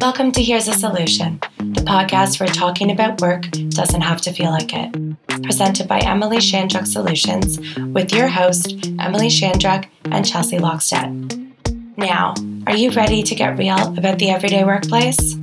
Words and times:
Welcome 0.00 0.32
to 0.32 0.42
Here's 0.42 0.68
a 0.68 0.72
Solution, 0.72 1.38
the 1.58 1.82
podcast 1.86 2.40
where 2.40 2.48
talking 2.48 2.90
about 2.90 3.20
work 3.20 3.42
doesn't 3.68 4.00
have 4.00 4.22
to 4.22 4.32
feel 4.32 4.48
like 4.50 4.70
it. 4.72 5.42
Presented 5.42 5.86
by 5.86 5.98
Emily 5.98 6.38
Shandruk 6.38 6.86
Solutions 6.86 7.60
with 7.92 8.10
your 8.14 8.28
host, 8.28 8.86
Emily 8.98 9.28
Shandruk 9.28 9.86
and 10.06 10.26
Chelsey 10.26 10.56
Lokstet. 10.56 11.52
Now, 11.98 12.32
are 12.66 12.74
you 12.74 12.90
ready 12.92 13.22
to 13.22 13.34
get 13.34 13.58
real 13.58 13.94
about 13.98 14.18
the 14.18 14.30
everyday 14.30 14.64
workplace? 14.64 15.36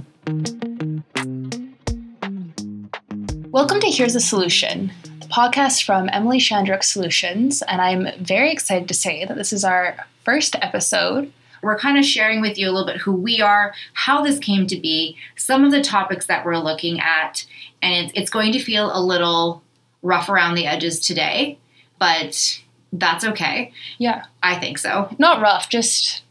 Welcome 3.51 3.81
to 3.81 3.91
Here's 3.91 4.15
a 4.15 4.19
Solution, 4.19 4.91
the 5.03 5.27
podcast 5.27 5.85
from 5.85 6.09
Emily 6.11 6.39
Shandruk 6.39 6.83
Solutions, 6.83 7.61
and 7.61 7.81
I'm 7.81 8.07
very 8.19 8.51
excited 8.51 8.87
to 8.87 8.95
say 8.95 9.25
that 9.25 9.37
this 9.37 9.53
is 9.53 9.63
our 9.63 10.07
first 10.23 10.55
episode 10.55 11.31
we're 11.61 11.77
kind 11.77 11.97
of 11.97 12.05
sharing 12.05 12.41
with 12.41 12.57
you 12.57 12.69
a 12.69 12.71
little 12.71 12.85
bit 12.85 12.97
who 12.97 13.13
we 13.13 13.41
are, 13.41 13.73
how 13.93 14.23
this 14.23 14.39
came 14.39 14.68
to 14.68 14.77
be, 14.77 15.18
some 15.36 15.63
of 15.63 15.71
the 15.71 15.82
topics 15.82 16.27
that 16.27 16.45
we're 16.45 16.57
looking 16.57 16.99
at, 16.99 17.45
and 17.82 18.05
it's, 18.05 18.13
it's 18.15 18.29
going 18.29 18.51
to 18.54 18.59
feel 18.59 18.95
a 18.95 19.01
little 19.01 19.63
rough 20.01 20.29
around 20.29 20.55
the 20.55 20.68
edges 20.68 20.99
today, 20.99 21.57
but 21.99 22.61
that's 22.93 23.25
okay. 23.25 23.71
Yeah. 23.97 24.25
I 24.41 24.55
think 24.55 24.77
so. 24.77 25.13
Not 25.18 25.41
rough, 25.41 25.69
just 25.69 26.23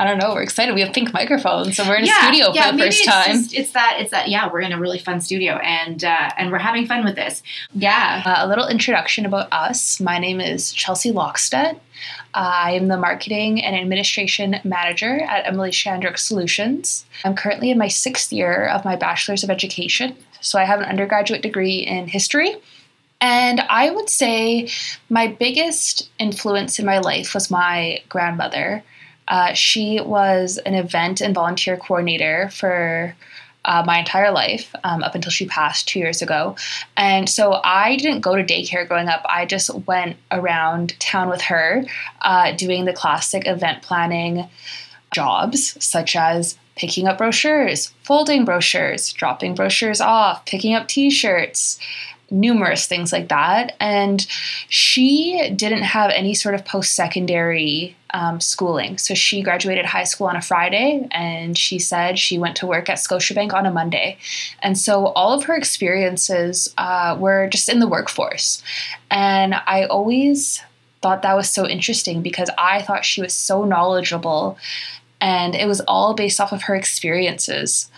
I 0.00 0.04
don't 0.04 0.16
know. 0.16 0.32
We're 0.32 0.40
excited. 0.40 0.74
We 0.74 0.80
have 0.80 0.94
pink 0.94 1.12
microphones, 1.12 1.76
so 1.76 1.86
we're 1.86 1.96
in 1.96 2.04
a 2.04 2.06
studio 2.06 2.54
yeah, 2.54 2.70
for 2.70 2.76
the 2.78 2.84
first 2.84 3.00
it's 3.00 3.06
time. 3.06 3.32
Just, 3.36 3.52
it's 3.52 3.72
that. 3.72 3.98
It's 4.00 4.10
that. 4.12 4.28
Yeah, 4.28 4.48
we're 4.50 4.62
in 4.62 4.72
a 4.72 4.80
really 4.80 4.98
fun 4.98 5.20
studio, 5.20 5.56
and 5.56 6.02
uh, 6.02 6.30
and 6.38 6.50
we're 6.50 6.56
having 6.56 6.86
fun 6.86 7.04
with 7.04 7.16
this. 7.16 7.42
Yeah. 7.74 8.22
Uh, 8.24 8.46
a 8.46 8.48
little 8.48 8.66
introduction 8.66 9.26
about 9.26 9.52
us. 9.52 10.00
My 10.00 10.18
name 10.18 10.40
is 10.40 10.72
Chelsey 10.72 11.12
Lokstet. 11.12 11.78
I 12.32 12.72
am 12.72 12.88
the 12.88 12.96
marketing 12.96 13.62
and 13.62 13.76
administration 13.76 14.56
manager 14.64 15.20
at 15.20 15.46
Emily 15.46 15.70
Shandruk 15.70 16.16
Solutions. 16.16 17.04
I'm 17.22 17.34
currently 17.34 17.70
in 17.70 17.76
my 17.76 17.88
sixth 17.88 18.32
year 18.32 18.68
of 18.68 18.86
my 18.86 18.96
bachelor's 18.96 19.44
of 19.44 19.50
education, 19.50 20.16
so 20.40 20.58
I 20.58 20.64
have 20.64 20.80
an 20.80 20.86
undergraduate 20.86 21.42
degree 21.42 21.80
in 21.80 22.08
history. 22.08 22.56
And 23.20 23.60
I 23.60 23.90
would 23.90 24.08
say 24.08 24.70
my 25.10 25.26
biggest 25.26 26.08
influence 26.18 26.78
in 26.78 26.86
my 26.86 27.00
life 27.00 27.34
was 27.34 27.50
my 27.50 28.02
grandmother. 28.08 28.82
Uh, 29.30 29.54
she 29.54 30.00
was 30.00 30.58
an 30.66 30.74
event 30.74 31.20
and 31.20 31.34
volunteer 31.34 31.76
coordinator 31.76 32.50
for 32.50 33.14
uh, 33.64 33.82
my 33.86 33.98
entire 33.98 34.32
life 34.32 34.74
um, 34.84 35.02
up 35.02 35.14
until 35.14 35.30
she 35.30 35.46
passed 35.46 35.88
two 35.88 35.98
years 35.98 36.20
ago. 36.20 36.56
And 36.96 37.28
so 37.28 37.60
I 37.62 37.96
didn't 37.96 38.20
go 38.20 38.34
to 38.34 38.42
daycare 38.42 38.88
growing 38.88 39.08
up. 39.08 39.24
I 39.28 39.46
just 39.46 39.72
went 39.86 40.16
around 40.30 40.98
town 40.98 41.28
with 41.28 41.42
her 41.42 41.84
uh, 42.22 42.52
doing 42.56 42.84
the 42.84 42.92
classic 42.92 43.46
event 43.46 43.82
planning 43.82 44.48
jobs, 45.12 45.82
such 45.84 46.16
as 46.16 46.58
picking 46.76 47.06
up 47.06 47.18
brochures, 47.18 47.92
folding 48.02 48.44
brochures, 48.44 49.12
dropping 49.12 49.54
brochures 49.54 50.00
off, 50.00 50.46
picking 50.46 50.74
up 50.74 50.88
t 50.88 51.10
shirts, 51.10 51.78
numerous 52.30 52.86
things 52.86 53.12
like 53.12 53.28
that. 53.28 53.76
And 53.80 54.26
she 54.68 55.50
didn't 55.54 55.82
have 55.82 56.10
any 56.10 56.34
sort 56.34 56.54
of 56.54 56.64
post 56.64 56.94
secondary 56.94 57.96
um, 58.12 58.40
schooling. 58.40 58.98
So 58.98 59.14
she 59.14 59.42
graduated 59.42 59.86
high 59.86 60.04
school 60.04 60.26
on 60.26 60.36
a 60.36 60.42
Friday 60.42 61.06
and 61.10 61.56
she 61.56 61.78
said 61.78 62.18
she 62.18 62.38
went 62.38 62.56
to 62.56 62.66
work 62.66 62.88
at 62.88 62.98
Scotiabank 62.98 63.52
on 63.52 63.66
a 63.66 63.70
Monday. 63.70 64.18
And 64.60 64.76
so 64.76 65.06
all 65.08 65.32
of 65.32 65.44
her 65.44 65.56
experiences 65.56 66.72
uh, 66.76 67.16
were 67.18 67.48
just 67.48 67.68
in 67.68 67.80
the 67.80 67.88
workforce. 67.88 68.62
And 69.10 69.54
I 69.54 69.84
always 69.84 70.62
thought 71.02 71.22
that 71.22 71.36
was 71.36 71.48
so 71.48 71.66
interesting 71.66 72.22
because 72.22 72.50
I 72.58 72.82
thought 72.82 73.04
she 73.04 73.22
was 73.22 73.32
so 73.32 73.64
knowledgeable 73.64 74.58
and 75.20 75.54
it 75.54 75.66
was 75.66 75.80
all 75.82 76.14
based 76.14 76.40
off 76.40 76.52
of 76.52 76.62
her 76.62 76.74
experiences. 76.74 77.90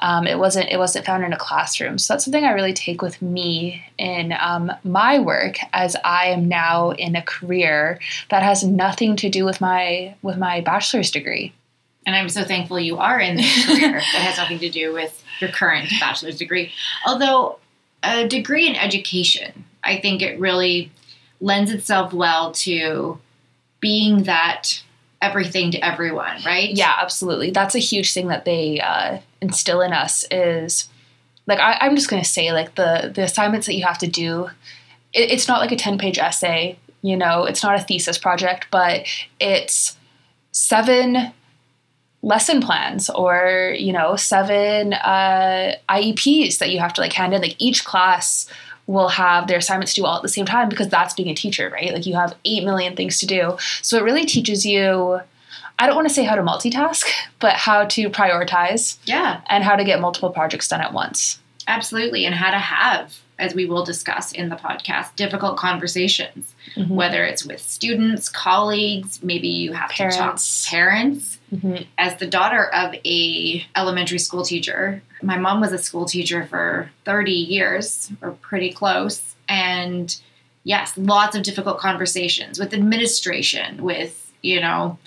Um, 0.00 0.26
it 0.26 0.38
wasn't 0.38 0.68
it 0.70 0.78
wasn't 0.78 1.06
found 1.06 1.24
in 1.24 1.32
a 1.32 1.38
classroom. 1.38 1.98
So 1.98 2.14
that's 2.14 2.24
something 2.24 2.44
I 2.44 2.52
really 2.52 2.72
take 2.72 3.02
with 3.02 3.20
me 3.20 3.84
in 3.98 4.34
um, 4.38 4.72
my 4.84 5.18
work 5.18 5.56
as 5.72 5.96
I 6.04 6.26
am 6.26 6.48
now 6.48 6.90
in 6.90 7.16
a 7.16 7.22
career 7.22 7.98
that 8.30 8.42
has 8.42 8.64
nothing 8.64 9.16
to 9.16 9.28
do 9.28 9.44
with 9.44 9.60
my 9.60 10.14
with 10.22 10.36
my 10.36 10.60
bachelor's 10.60 11.10
degree. 11.10 11.52
And 12.06 12.16
I'm 12.16 12.28
so 12.28 12.44
thankful 12.44 12.80
you 12.80 12.98
are 12.98 13.20
in 13.20 13.36
this 13.36 13.66
career 13.66 13.92
that 14.12 14.22
has 14.22 14.38
nothing 14.38 14.58
to 14.60 14.70
do 14.70 14.92
with 14.94 15.22
your 15.40 15.50
current 15.50 15.90
bachelor's 16.00 16.38
degree. 16.38 16.72
Although 17.06 17.58
a 18.02 18.26
degree 18.26 18.66
in 18.66 18.76
education, 18.76 19.64
I 19.84 19.98
think 20.00 20.22
it 20.22 20.38
really 20.38 20.90
lends 21.40 21.70
itself 21.70 22.12
well 22.12 22.52
to 22.52 23.18
being 23.80 24.24
that 24.24 24.82
everything 25.20 25.70
to 25.72 25.84
everyone, 25.84 26.38
right? 26.46 26.70
Yeah, 26.70 26.94
absolutely. 27.00 27.50
That's 27.50 27.74
a 27.74 27.80
huge 27.80 28.12
thing 28.12 28.28
that 28.28 28.44
they 28.44 28.80
uh, 28.80 29.18
instill 29.40 29.80
in 29.80 29.92
us 29.92 30.24
is 30.30 30.88
like 31.46 31.58
I, 31.58 31.86
am 31.86 31.96
just 31.96 32.10
gonna 32.10 32.24
say 32.24 32.52
like 32.52 32.74
the 32.74 33.10
the 33.14 33.22
assignments 33.22 33.66
that 33.66 33.74
you 33.74 33.84
have 33.84 33.98
to 33.98 34.06
do. 34.06 34.50
It, 35.12 35.30
it's 35.32 35.48
not 35.48 35.60
like 35.60 35.72
a 35.72 35.76
ten 35.76 35.98
page 35.98 36.18
essay, 36.18 36.78
you 37.02 37.16
know. 37.16 37.44
It's 37.44 37.62
not 37.62 37.78
a 37.78 37.82
thesis 37.82 38.18
project, 38.18 38.66
but 38.70 39.06
it's 39.40 39.96
seven 40.52 41.32
lesson 42.20 42.60
plans 42.60 43.08
or 43.10 43.74
you 43.78 43.92
know 43.92 44.16
seven 44.16 44.92
uh, 44.92 45.74
IEPs 45.88 46.58
that 46.58 46.70
you 46.70 46.78
have 46.78 46.92
to 46.94 47.00
like 47.00 47.12
hand 47.12 47.34
in. 47.34 47.40
Like 47.40 47.56
each 47.58 47.84
class 47.84 48.48
will 48.86 49.08
have 49.08 49.46
their 49.46 49.58
assignments 49.58 49.94
due 49.94 50.06
all 50.06 50.16
at 50.16 50.22
the 50.22 50.28
same 50.28 50.46
time 50.46 50.68
because 50.68 50.88
that's 50.88 51.14
being 51.14 51.28
a 51.28 51.34
teacher, 51.34 51.68
right? 51.70 51.92
Like 51.92 52.06
you 52.06 52.14
have 52.14 52.34
8 52.46 52.64
million 52.64 52.96
things 52.96 53.18
to 53.18 53.26
do. 53.26 53.58
So 53.82 53.98
it 53.98 54.02
really 54.02 54.24
teaches 54.24 54.64
you 54.64 55.20
I 55.78 55.86
don't 55.86 55.94
want 55.94 56.08
to 56.08 56.14
say 56.14 56.24
how 56.24 56.34
to 56.34 56.42
multitask, 56.42 57.04
but 57.38 57.54
how 57.54 57.84
to 57.86 58.10
prioritize. 58.10 58.98
Yeah. 59.04 59.40
And 59.48 59.62
how 59.62 59.76
to 59.76 59.84
get 59.84 60.00
multiple 60.00 60.30
projects 60.30 60.68
done 60.68 60.80
at 60.80 60.92
once. 60.92 61.38
Absolutely. 61.68 62.24
And 62.24 62.34
how 62.34 62.50
to 62.50 62.58
have, 62.58 63.18
as 63.38 63.54
we 63.54 63.66
will 63.66 63.84
discuss 63.84 64.32
in 64.32 64.48
the 64.48 64.56
podcast, 64.56 65.14
difficult 65.14 65.56
conversations, 65.56 66.54
mm-hmm. 66.74 66.94
whether 66.94 67.24
it's 67.24 67.44
with 67.44 67.60
students, 67.60 68.28
colleagues, 68.28 69.22
maybe 69.22 69.48
you 69.48 69.72
have 69.72 69.90
parents. 69.90 70.16
to 70.16 70.22
talk 70.22 70.40
parents. 70.70 71.38
Mm-hmm. 71.54 71.84
As 71.96 72.16
the 72.16 72.26
daughter 72.26 72.66
of 72.74 72.94
a 73.04 73.64
elementary 73.76 74.18
school 74.18 74.44
teacher, 74.44 75.02
my 75.22 75.38
mom 75.38 75.60
was 75.60 75.72
a 75.72 75.78
school 75.78 76.06
teacher 76.06 76.46
for 76.46 76.90
30 77.04 77.32
years 77.32 78.10
or 78.22 78.32
pretty 78.32 78.72
close. 78.72 79.36
And 79.48 80.16
yes, 80.64 80.96
lots 80.96 81.36
of 81.36 81.42
difficult 81.42 81.78
conversations 81.78 82.58
with 82.58 82.74
administration, 82.74 83.82
with, 83.82 84.32
you 84.42 84.60
know, 84.60 84.98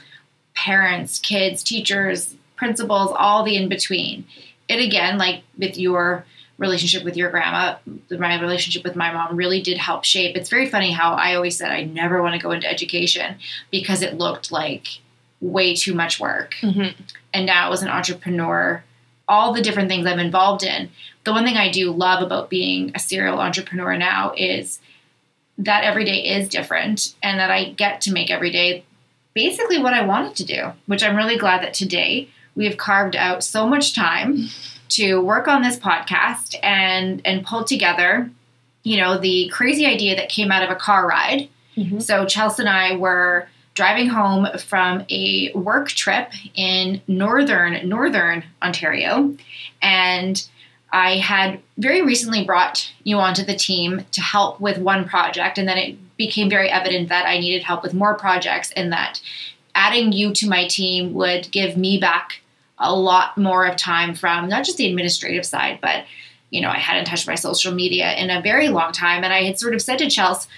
parents, 0.55 1.19
kids, 1.19 1.63
teachers, 1.63 2.35
principals, 2.55 3.11
all 3.17 3.43
the 3.43 3.55
in 3.55 3.69
between. 3.69 4.25
It 4.67 4.79
again, 4.79 5.17
like 5.17 5.43
with 5.57 5.77
your 5.77 6.25
relationship 6.61 7.03
with 7.03 7.17
your 7.17 7.31
grandma, 7.31 7.75
my 8.11 8.39
relationship 8.39 8.83
with 8.83 8.95
my 8.95 9.11
mom 9.11 9.35
really 9.35 9.61
did 9.61 9.79
help 9.79 10.03
shape. 10.03 10.35
It's 10.35 10.49
very 10.49 10.69
funny 10.69 10.91
how 10.91 11.13
I 11.13 11.33
always 11.33 11.57
said 11.57 11.71
I 11.71 11.83
never 11.83 12.21
want 12.21 12.35
to 12.35 12.41
go 12.41 12.51
into 12.51 12.69
education 12.69 13.37
because 13.71 14.03
it 14.03 14.19
looked 14.19 14.51
like 14.51 14.99
way 15.41 15.75
too 15.75 15.95
much 15.95 16.19
work. 16.19 16.53
Mm-hmm. 16.61 17.01
And 17.33 17.45
now 17.47 17.71
as 17.71 17.81
an 17.81 17.89
entrepreneur, 17.89 18.83
all 19.27 19.53
the 19.53 19.61
different 19.61 19.89
things 19.89 20.05
I'm 20.05 20.19
involved 20.19 20.63
in, 20.63 20.91
the 21.23 21.31
one 21.31 21.45
thing 21.45 21.57
I 21.57 21.71
do 21.71 21.91
love 21.91 22.21
about 22.21 22.51
being 22.51 22.91
a 22.93 22.99
serial 22.99 23.39
entrepreneur 23.39 23.97
now 23.97 24.33
is 24.37 24.79
that 25.57 25.83
every 25.83 26.05
day 26.05 26.19
is 26.37 26.47
different 26.47 27.15
and 27.23 27.39
that 27.39 27.49
I 27.49 27.71
get 27.71 28.01
to 28.01 28.13
make 28.13 28.29
every 28.29 28.51
day 28.51 28.85
basically 29.33 29.79
what 29.79 29.93
I 29.93 30.05
wanted 30.05 30.35
to 30.37 30.45
do, 30.45 30.73
which 30.85 31.03
I'm 31.03 31.15
really 31.15 31.37
glad 31.37 31.63
that 31.63 31.73
today 31.73 32.29
we 32.55 32.65
have 32.65 32.77
carved 32.77 33.15
out 33.15 33.43
so 33.43 33.67
much 33.67 33.95
time 33.95 34.47
to 34.89 35.21
work 35.21 35.47
on 35.47 35.61
this 35.61 35.79
podcast 35.79 36.55
and 36.61 37.21
and 37.25 37.45
pull 37.45 37.63
together, 37.63 38.29
you 38.83 38.97
know, 38.97 39.17
the 39.17 39.49
crazy 39.49 39.85
idea 39.85 40.15
that 40.15 40.29
came 40.29 40.51
out 40.51 40.63
of 40.63 40.69
a 40.69 40.75
car 40.75 41.07
ride. 41.07 41.49
Mm-hmm. 41.77 41.99
So 41.99 42.25
Chelsea 42.25 42.63
and 42.63 42.69
I 42.69 42.97
were 42.97 43.47
driving 43.73 44.09
home 44.09 44.47
from 44.57 45.05
a 45.09 45.51
work 45.53 45.87
trip 45.89 46.33
in 46.55 47.01
northern 47.07 47.87
northern 47.87 48.43
Ontario 48.61 49.35
and 49.81 50.45
I 50.91 51.17
had 51.17 51.61
very 51.77 52.01
recently 52.01 52.43
brought 52.43 52.91
you 53.03 53.17
onto 53.17 53.43
the 53.43 53.55
team 53.55 54.05
to 54.11 54.21
help 54.21 54.59
with 54.59 54.77
one 54.77 55.07
project, 55.07 55.57
and 55.57 55.67
then 55.67 55.77
it 55.77 56.10
became 56.25 56.49
very 56.49 56.69
evident 56.69 57.09
that 57.09 57.25
I 57.25 57.39
needed 57.39 57.63
help 57.63 57.81
with 57.83 57.93
more 57.93 58.15
projects, 58.15 58.71
and 58.75 58.91
that 58.91 59.21
adding 59.73 60.11
you 60.11 60.33
to 60.33 60.49
my 60.49 60.67
team 60.67 61.13
would 61.13 61.51
give 61.51 61.77
me 61.77 61.97
back 61.97 62.41
a 62.77 62.93
lot 62.93 63.37
more 63.37 63.65
of 63.65 63.75
time 63.75 64.13
from 64.15 64.49
not 64.49 64.65
just 64.65 64.77
the 64.77 64.89
administrative 64.89 65.45
side, 65.45 65.79
but 65.81 66.05
you 66.51 66.61
know, 66.61 66.69
I 66.69 66.77
hadn't 66.77 67.05
touched 67.05 67.27
my 67.27 67.35
social 67.35 67.73
media 67.73 68.13
in 68.15 68.29
a 68.29 68.41
very 68.41 68.69
long 68.69 68.91
time, 68.91 69.23
and 69.23 69.33
I 69.33 69.43
had 69.43 69.57
sort 69.57 69.73
of 69.73 69.81
said 69.81 69.99
to 69.99 70.09
Chelsey, 70.09 70.49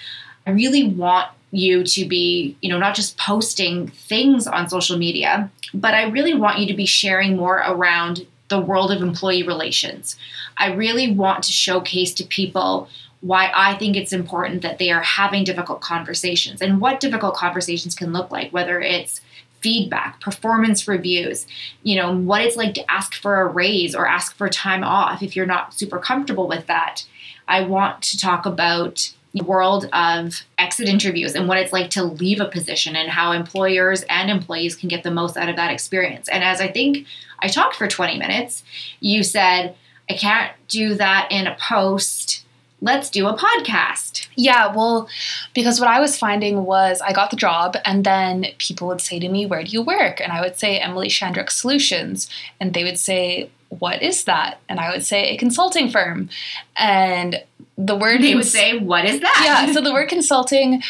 I 0.48 0.52
really 0.52 0.84
want 0.84 1.30
you 1.52 1.84
to 1.84 2.06
be, 2.06 2.58
you 2.62 2.70
know, 2.70 2.80
not 2.80 2.96
just 2.96 3.18
posting 3.18 3.88
things 3.88 4.48
on 4.48 4.68
social 4.68 4.98
media, 4.98 5.52
but 5.74 5.94
I 5.94 6.10
really 6.10 6.34
want 6.34 6.60
you 6.60 6.68
to 6.68 6.74
be 6.74 6.88
sharing 6.88 7.38
more 7.38 7.58
around 7.58 8.26
the 8.50 8.60
world 8.60 8.92
of 8.92 9.02
employee 9.02 9.44
relations. 9.44 10.18
I 10.58 10.74
really 10.74 11.12
want 11.12 11.44
to 11.44 11.52
showcase 11.52 12.14
to 12.16 12.24
people 12.24 12.90
why 13.24 13.50
I 13.56 13.76
think 13.76 13.96
it's 13.96 14.12
important 14.12 14.62
that 14.64 14.80
they 14.80 14.92
are 14.92 15.02
having 15.02 15.46
difficult 15.46 15.80
conversations 15.80 16.62
and 16.62 16.82
what 16.82 17.00
difficult 17.00 17.36
conversations 17.36 17.96
can 17.96 18.12
look 18.12 18.30
like, 18.32 18.52
whether 18.52 18.82
it's 18.82 19.22
feedback, 19.62 20.20
performance 20.20 20.90
reviews, 20.90 21.48
you 21.84 21.96
know, 21.96 22.14
what 22.14 22.42
it's 22.42 22.58
like 22.58 22.74
to 22.74 22.92
ask 22.92 23.16
for 23.16 23.40
a 23.40 23.48
raise 23.48 23.96
or 23.96 24.06
ask 24.06 24.36
for 24.36 24.50
time 24.50 24.84
off 24.84 25.24
if 25.24 25.38
you're 25.38 25.46
not 25.46 25.74
super 25.74 26.00
comfortable 26.00 26.50
with 26.50 26.68
that. 26.68 27.06
I 27.48 27.62
want 27.62 28.02
to 28.04 28.18
talk 28.18 28.46
about 28.46 29.14
the 29.34 29.44
world 29.46 29.90
of 29.94 30.42
exit 30.58 30.90
interviews 30.90 31.34
and 31.34 31.48
what 31.48 31.58
it's 31.58 31.72
like 31.72 31.90
to 31.92 32.04
leave 32.04 32.42
a 32.42 32.46
position 32.46 32.98
and 32.98 33.10
how 33.10 33.32
employers 33.32 34.04
and 34.10 34.30
employees 34.30 34.76
can 34.76 34.90
get 34.90 35.04
the 35.04 35.12
most 35.12 35.38
out 35.38 35.48
of 35.48 35.56
that 35.56 35.72
experience. 35.72 36.28
And 36.28 36.44
as 36.44 36.60
I 36.60 36.68
think 36.68 37.08
I 37.40 37.48
talked 37.48 37.78
for 37.78 37.88
20 37.88 38.18
minutes, 38.18 38.64
you 39.00 39.24
said, 39.24 39.76
I 40.10 40.14
can't 40.16 40.52
do 40.68 40.96
that 40.96 41.30
in 41.32 41.48
a 41.48 41.56
post. 41.56 42.43
Let's 42.84 43.10
do 43.10 43.28
a 43.28 43.38
podcast. 43.38 44.28
Yeah, 44.36 44.76
well, 44.76 45.08
because 45.54 45.80
what 45.80 45.88
I 45.88 46.02
was 46.02 46.18
finding 46.18 46.66
was 46.66 47.00
I 47.00 47.14
got 47.14 47.32
the 47.32 47.38
job, 47.38 47.78
and 47.86 48.04
then 48.04 48.48
people 48.58 48.90
would 48.90 49.00
say 49.00 49.20
to 49.20 49.30
me, 49.30 49.46
Where 49.46 49.64
do 49.64 49.72
you 49.72 49.82
work? 49.82 50.20
And 50.20 50.34
I 50.34 50.42
would 50.42 50.60
say, 50.60 50.80
Emily 50.80 51.08
Shandruk 51.08 51.50
Solutions. 51.50 52.30
And 52.60 52.74
they 52.74 52.84
would 52.84 53.00
say, 53.00 53.50
What 53.70 54.04
is 54.04 54.26
that? 54.26 54.60
And 54.68 54.82
I 54.82 54.92
would 54.92 55.06
say, 55.06 55.30
A 55.30 55.38
consulting 55.38 55.90
firm. 55.90 56.28
And 56.76 57.42
the 57.78 57.96
word 57.96 58.22
they 58.22 58.36
would 58.36 58.46
say, 58.46 58.78
What 58.78 59.06
is 59.06 59.22
that? 59.22 59.42
Yeah, 59.46 59.74
so 59.74 59.80
the 59.82 59.94
word 59.94 60.10
consulting 60.10 60.84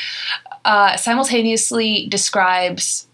uh, 0.65 0.97
simultaneously 0.97 2.07
describes 2.07 3.05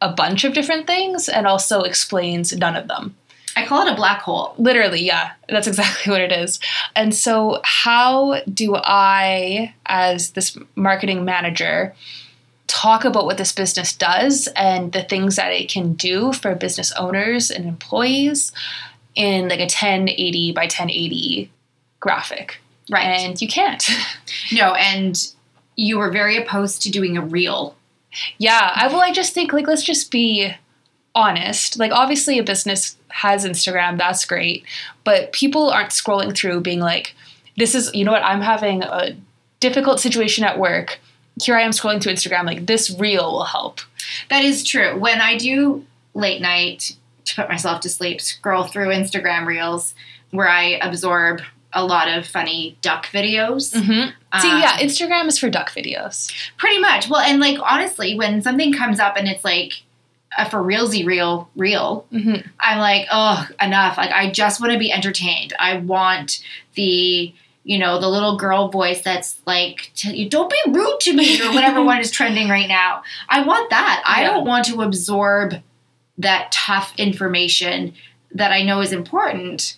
a 0.00 0.12
bunch 0.12 0.44
of 0.44 0.52
different 0.52 0.86
things 0.86 1.28
and 1.28 1.44
also 1.44 1.80
explains 1.82 2.56
none 2.56 2.76
of 2.76 2.86
them. 2.86 3.16
I 3.58 3.66
call 3.66 3.84
it 3.86 3.92
a 3.92 3.96
black 3.96 4.22
hole. 4.22 4.54
Literally, 4.56 5.02
yeah, 5.02 5.32
that's 5.48 5.66
exactly 5.66 6.10
what 6.12 6.20
it 6.20 6.30
is. 6.30 6.60
And 6.94 7.12
so, 7.12 7.60
how 7.64 8.40
do 8.42 8.76
I, 8.76 9.74
as 9.86 10.30
this 10.30 10.56
marketing 10.76 11.24
manager, 11.24 11.92
talk 12.68 13.04
about 13.04 13.24
what 13.24 13.36
this 13.36 13.52
business 13.52 13.96
does 13.96 14.48
and 14.54 14.92
the 14.92 15.02
things 15.02 15.36
that 15.36 15.50
it 15.50 15.68
can 15.68 15.94
do 15.94 16.32
for 16.32 16.54
business 16.54 16.92
owners 16.92 17.50
and 17.50 17.64
employees 17.64 18.52
in 19.16 19.48
like 19.48 19.58
a 19.58 19.62
1080 19.62 20.52
by 20.52 20.62
1080 20.62 21.50
graphic? 21.98 22.60
Right. 22.88 23.06
And 23.06 23.40
you 23.42 23.48
can't. 23.48 23.84
No, 24.52 24.74
and 24.74 25.30
you 25.76 25.98
were 25.98 26.10
very 26.10 26.36
opposed 26.36 26.80
to 26.82 26.90
doing 26.90 27.18
a 27.18 27.22
reel. 27.22 27.76
Yeah, 28.38 28.72
I 28.74 28.88
well, 28.88 29.00
I 29.00 29.12
just 29.12 29.34
think 29.34 29.52
like 29.52 29.66
let's 29.66 29.82
just 29.82 30.10
be 30.10 30.54
honest. 31.18 31.78
Like 31.78 31.92
obviously 31.92 32.38
a 32.38 32.42
business 32.42 32.96
has 33.08 33.44
Instagram, 33.44 33.98
that's 33.98 34.24
great, 34.24 34.64
but 35.04 35.32
people 35.32 35.70
aren't 35.70 35.90
scrolling 35.90 36.36
through 36.36 36.60
being 36.60 36.80
like, 36.80 37.14
this 37.56 37.74
is 37.74 37.90
you 37.94 38.04
know 38.04 38.12
what, 38.12 38.22
I'm 38.22 38.40
having 38.40 38.82
a 38.82 39.16
difficult 39.60 40.00
situation 40.00 40.44
at 40.44 40.58
work. 40.58 41.00
Here 41.42 41.56
I 41.56 41.62
am 41.62 41.72
scrolling 41.72 42.00
through 42.02 42.12
Instagram, 42.12 42.44
like 42.46 42.66
this 42.66 42.90
reel 42.98 43.32
will 43.32 43.44
help. 43.44 43.80
That 44.30 44.44
is 44.44 44.64
true. 44.64 44.98
When 44.98 45.20
I 45.20 45.36
do 45.36 45.84
late 46.14 46.40
night 46.40 46.96
to 47.24 47.34
put 47.34 47.48
myself 47.48 47.80
to 47.82 47.88
sleep, 47.88 48.20
scroll 48.20 48.64
through 48.64 48.88
Instagram 48.88 49.46
reels 49.46 49.94
where 50.30 50.48
I 50.48 50.78
absorb 50.82 51.40
a 51.72 51.84
lot 51.84 52.08
of 52.08 52.26
funny 52.26 52.76
duck 52.80 53.06
videos. 53.06 53.74
Mm-hmm. 53.74 54.40
See, 54.40 54.50
Um, 54.50 54.60
yeah, 54.60 54.78
Instagram 54.78 55.26
is 55.26 55.38
for 55.38 55.50
duck 55.50 55.70
videos. 55.70 56.32
Pretty 56.56 56.78
much. 56.78 57.08
Well, 57.10 57.20
and 57.20 57.40
like 57.40 57.58
honestly, 57.62 58.16
when 58.16 58.42
something 58.42 58.72
comes 58.72 58.98
up 59.00 59.16
and 59.16 59.28
it's 59.28 59.44
like 59.44 59.82
a 60.36 60.48
for 60.48 60.58
realsy 60.58 61.06
real 61.06 61.48
reel, 61.56 62.06
Mm-hmm. 62.12 62.46
I'm 62.60 62.78
like, 62.78 63.06
oh, 63.10 63.48
enough. 63.60 63.96
Like 63.96 64.10
I 64.10 64.30
just 64.30 64.60
want 64.60 64.72
to 64.72 64.78
be 64.78 64.92
entertained. 64.92 65.54
I 65.58 65.78
want 65.78 66.42
the 66.74 67.32
you 67.64 67.78
know 67.78 67.98
the 68.00 68.08
little 68.08 68.38
girl 68.38 68.68
voice 68.68 69.02
that's 69.02 69.40
like, 69.46 69.92
you 70.04 70.28
don't 70.28 70.50
be 70.50 70.72
rude 70.72 71.00
to 71.00 71.12
me 71.12 71.40
or 71.42 71.52
whatever 71.52 71.82
one 71.84 71.98
is 71.98 72.10
trending 72.10 72.48
right 72.48 72.68
now. 72.68 73.02
I 73.28 73.44
want 73.44 73.70
that. 73.70 74.02
I 74.06 74.22
don't 74.22 74.46
want 74.46 74.64
to 74.66 74.82
absorb 74.82 75.54
that 76.18 76.50
tough 76.50 76.94
information 76.98 77.94
that 78.32 78.52
I 78.52 78.62
know 78.62 78.80
is 78.80 78.92
important. 78.92 79.76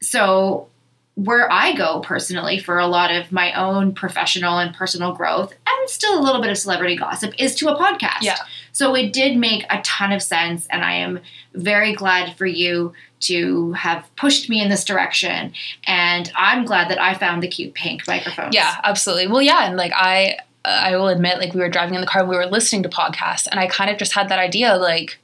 So 0.00 0.68
where 1.14 1.50
I 1.50 1.74
go 1.74 2.00
personally 2.00 2.58
for 2.58 2.78
a 2.78 2.86
lot 2.86 3.10
of 3.10 3.32
my 3.32 3.52
own 3.54 3.94
professional 3.94 4.58
and 4.58 4.74
personal 4.74 5.12
growth 5.14 5.52
and 5.66 5.90
still 5.90 6.18
a 6.18 6.22
little 6.22 6.42
bit 6.42 6.50
of 6.50 6.58
celebrity 6.58 6.96
gossip 6.96 7.32
is 7.38 7.54
to 7.56 7.68
a 7.68 7.78
podcast. 7.78 8.22
Yeah. 8.22 8.36
So 8.76 8.94
it 8.94 9.14
did 9.14 9.38
make 9.38 9.64
a 9.70 9.80
ton 9.80 10.12
of 10.12 10.22
sense, 10.22 10.66
and 10.66 10.84
I 10.84 10.96
am 10.96 11.20
very 11.54 11.94
glad 11.94 12.36
for 12.36 12.44
you 12.44 12.92
to 13.20 13.72
have 13.72 14.06
pushed 14.16 14.50
me 14.50 14.60
in 14.60 14.68
this 14.68 14.84
direction. 14.84 15.54
And 15.86 16.30
I'm 16.36 16.66
glad 16.66 16.90
that 16.90 17.00
I 17.00 17.14
found 17.14 17.42
the 17.42 17.48
cute 17.48 17.72
pink 17.72 18.06
microphones. 18.06 18.54
Yeah, 18.54 18.76
absolutely. 18.84 19.28
Well, 19.28 19.40
yeah, 19.40 19.66
and 19.66 19.78
like 19.78 19.92
I, 19.94 20.36
uh, 20.66 20.68
I 20.68 20.96
will 20.96 21.08
admit, 21.08 21.38
like 21.38 21.54
we 21.54 21.60
were 21.60 21.70
driving 21.70 21.94
in 21.94 22.02
the 22.02 22.06
car, 22.06 22.20
and 22.20 22.28
we 22.28 22.36
were 22.36 22.44
listening 22.44 22.82
to 22.82 22.90
podcasts, 22.90 23.48
and 23.50 23.58
I 23.58 23.66
kind 23.66 23.88
of 23.88 23.96
just 23.96 24.12
had 24.12 24.28
that 24.28 24.38
idea, 24.38 24.76
like 24.76 25.16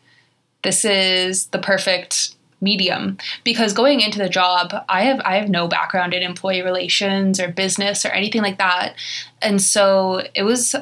this 0.62 0.86
is 0.86 1.48
the 1.48 1.58
perfect 1.58 2.34
medium 2.62 3.18
because 3.44 3.72
going 3.72 4.00
into 4.00 4.20
the 4.20 4.28
job 4.28 4.72
i 4.88 5.02
have 5.02 5.20
i 5.24 5.34
have 5.34 5.48
no 5.48 5.66
background 5.66 6.14
in 6.14 6.22
employee 6.22 6.62
relations 6.62 7.40
or 7.40 7.48
business 7.48 8.06
or 8.06 8.10
anything 8.10 8.40
like 8.40 8.58
that 8.58 8.94
and 9.40 9.60
so 9.60 10.22
it 10.36 10.44
was 10.44 10.76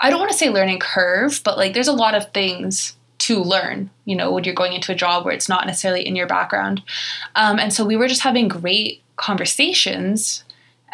i 0.00 0.10
don't 0.10 0.20
want 0.20 0.30
to 0.30 0.36
say 0.36 0.50
learning 0.50 0.78
curve 0.78 1.40
but 1.44 1.56
like 1.56 1.74
there's 1.74 1.88
a 1.88 1.92
lot 1.92 2.14
of 2.14 2.32
things 2.32 2.96
to 3.18 3.42
learn 3.42 3.90
you 4.04 4.14
know 4.14 4.30
when 4.30 4.44
you're 4.44 4.54
going 4.54 4.72
into 4.72 4.92
a 4.92 4.96
job 4.96 5.24
where 5.24 5.34
it's 5.34 5.48
not 5.48 5.66
necessarily 5.66 6.06
in 6.06 6.16
your 6.16 6.26
background 6.26 6.82
um, 7.34 7.58
and 7.58 7.72
so 7.72 7.84
we 7.84 7.96
were 7.96 8.08
just 8.08 8.22
having 8.22 8.48
great 8.48 9.02
conversations 9.16 10.44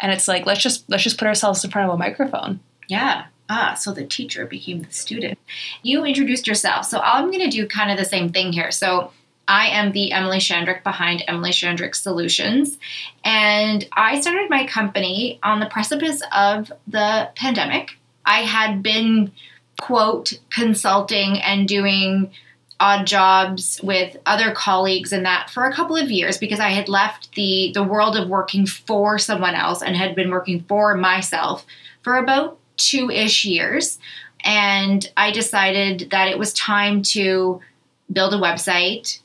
and 0.01 0.11
it's 0.11 0.27
like 0.27 0.45
let's 0.45 0.61
just 0.61 0.89
let's 0.89 1.03
just 1.03 1.17
put 1.17 1.27
ourselves 1.27 1.63
in 1.63 1.71
front 1.71 1.87
of 1.87 1.93
a 1.93 1.97
microphone 1.97 2.59
Yeah. 2.87 3.25
Ah, 3.49 3.73
so 3.73 3.91
the 3.93 4.05
teacher 4.05 4.45
became 4.45 4.81
the 4.81 4.91
student. 4.91 5.37
You 5.81 6.05
introduced 6.05 6.47
yourself. 6.47 6.85
So 6.85 6.99
I'm 6.99 7.29
going 7.29 7.43
to 7.43 7.49
do 7.49 7.67
kind 7.67 7.91
of 7.91 7.97
the 7.97 8.05
same 8.05 8.31
thing 8.31 8.53
here. 8.53 8.71
So 8.71 9.11
I 9.47 9.67
am 9.67 9.91
the 9.91 10.13
Emily 10.13 10.37
Shandruk 10.37 10.83
behind 10.83 11.23
Emily 11.27 11.51
Shandruk 11.51 11.93
Solutions. 11.93 12.79
And 13.25 13.85
I 13.91 14.21
started 14.21 14.49
my 14.49 14.65
company 14.65 15.39
on 15.43 15.59
the 15.59 15.65
precipice 15.65 16.21
of 16.31 16.71
the 16.87 17.29
pandemic. 17.35 17.97
I 18.25 18.41
had 18.41 18.83
been, 18.83 19.31
quote, 19.79 20.39
consulting 20.49 21.41
and 21.41 21.67
doing 21.67 22.31
odd 22.79 23.05
jobs 23.05 23.79
with 23.83 24.17
other 24.25 24.51
colleagues 24.51 25.13
and 25.13 25.25
that 25.25 25.49
for 25.49 25.65
a 25.65 25.73
couple 25.73 25.95
of 25.95 26.11
years 26.11 26.37
because 26.37 26.59
I 26.59 26.69
had 26.69 26.89
left 26.89 27.33
the 27.35 27.71
the 27.73 27.83
world 27.83 28.17
of 28.17 28.27
working 28.27 28.65
for 28.65 29.17
someone 29.17 29.55
else 29.55 29.81
and 29.81 29.95
had 29.95 30.15
been 30.15 30.31
working 30.31 30.65
for 30.67 30.95
myself 30.95 31.65
for 32.01 32.17
about 32.17 32.57
two-ish 32.77 33.45
years. 33.45 33.99
And 34.43 35.09
I 35.15 35.31
decided 35.31 36.09
that 36.11 36.27
it 36.27 36.37
was 36.37 36.53
time 36.53 37.03
to 37.03 37.61
build 38.11 38.33
a 38.33 38.37
website 38.37 39.19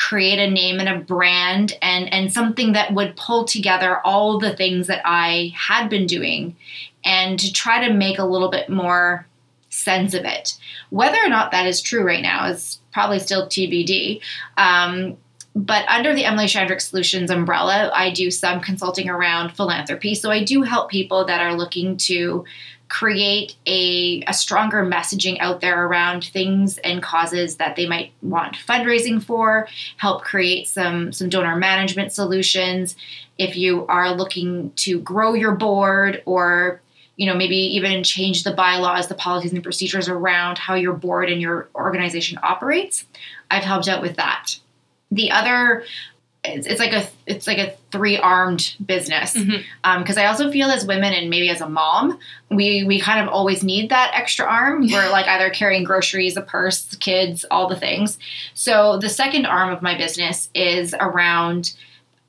create 0.00 0.38
a 0.38 0.50
name 0.50 0.80
and 0.80 0.88
a 0.88 0.98
brand 0.98 1.76
and 1.82 2.10
and 2.12 2.32
something 2.32 2.72
that 2.72 2.94
would 2.94 3.14
pull 3.16 3.44
together 3.44 4.00
all 4.00 4.38
the 4.38 4.56
things 4.56 4.86
that 4.86 5.02
I 5.04 5.52
had 5.54 5.90
been 5.90 6.06
doing 6.06 6.56
and 7.04 7.38
to 7.38 7.52
try 7.52 7.86
to 7.86 7.92
make 7.92 8.18
a 8.18 8.24
little 8.24 8.50
bit 8.50 8.68
more 8.68 9.26
sense 9.70 10.14
of 10.14 10.24
it. 10.24 10.56
Whether 10.90 11.18
or 11.24 11.28
not 11.28 11.52
that 11.52 11.66
is 11.66 11.80
true 11.80 12.02
right 12.02 12.22
now 12.22 12.46
is 12.48 12.80
probably 12.92 13.18
still 13.20 13.46
TBD. 13.46 14.20
Um, 14.56 15.16
but 15.54 15.86
under 15.88 16.14
the 16.14 16.24
Emily 16.24 16.46
Shandruk 16.46 16.80
Solutions 16.80 17.30
umbrella, 17.30 17.90
I 17.94 18.10
do 18.10 18.30
some 18.30 18.60
consulting 18.60 19.08
around 19.08 19.50
philanthropy. 19.50 20.14
So 20.14 20.30
I 20.30 20.44
do 20.44 20.62
help 20.62 20.90
people 20.90 21.24
that 21.24 21.40
are 21.40 21.54
looking 21.54 21.96
to 21.98 22.44
create 22.88 23.54
a, 23.66 24.22
a 24.26 24.34
stronger 24.34 24.84
messaging 24.84 25.38
out 25.38 25.60
there 25.60 25.86
around 25.86 26.24
things 26.24 26.78
and 26.78 27.02
causes 27.02 27.56
that 27.56 27.76
they 27.76 27.86
might 27.86 28.12
want 28.20 28.56
fundraising 28.56 29.22
for, 29.22 29.68
help 29.96 30.22
create 30.22 30.68
some, 30.68 31.12
some 31.12 31.28
donor 31.28 31.56
management 31.56 32.12
solutions. 32.12 32.96
If 33.38 33.56
you 33.56 33.86
are 33.86 34.12
looking 34.12 34.72
to 34.76 35.00
grow 35.00 35.34
your 35.34 35.54
board 35.54 36.22
or 36.26 36.80
you 37.20 37.26
know, 37.26 37.34
maybe 37.34 37.56
even 37.76 38.02
change 38.02 38.44
the 38.44 38.50
bylaws, 38.54 39.08
the 39.08 39.14
policies 39.14 39.52
and 39.52 39.62
procedures 39.62 40.08
around 40.08 40.56
how 40.56 40.74
your 40.74 40.94
board 40.94 41.28
and 41.28 41.38
your 41.38 41.68
organization 41.74 42.38
operates. 42.42 43.04
I've 43.50 43.62
helped 43.62 43.88
out 43.88 44.00
with 44.00 44.16
that. 44.16 44.56
The 45.10 45.30
other, 45.30 45.84
it's, 46.42 46.66
it's 46.66 46.80
like 46.80 46.94
a 46.94 47.06
it's 47.26 47.46
like 47.46 47.58
a 47.58 47.74
three 47.92 48.16
armed 48.16 48.74
business 48.82 49.34
because 49.34 49.46
Mhm. 49.50 49.64
um, 49.84 50.04
I 50.16 50.24
also 50.28 50.50
feel 50.50 50.70
as 50.70 50.86
women 50.86 51.12
and 51.12 51.28
maybe 51.28 51.50
as 51.50 51.60
a 51.60 51.68
mom, 51.68 52.18
we 52.50 52.84
we 52.84 52.98
kind 52.98 53.20
of 53.20 53.28
always 53.28 53.62
need 53.62 53.90
that 53.90 54.12
extra 54.14 54.46
arm. 54.46 54.86
We're 54.90 55.10
like 55.10 55.26
either 55.26 55.50
carrying 55.50 55.84
groceries, 55.84 56.38
a 56.38 56.40
purse, 56.40 56.94
kids, 57.00 57.44
all 57.50 57.68
the 57.68 57.76
things. 57.76 58.18
So 58.54 58.96
the 58.96 59.10
second 59.10 59.44
arm 59.44 59.70
of 59.70 59.82
my 59.82 59.94
business 59.94 60.48
is 60.54 60.94
around 60.98 61.74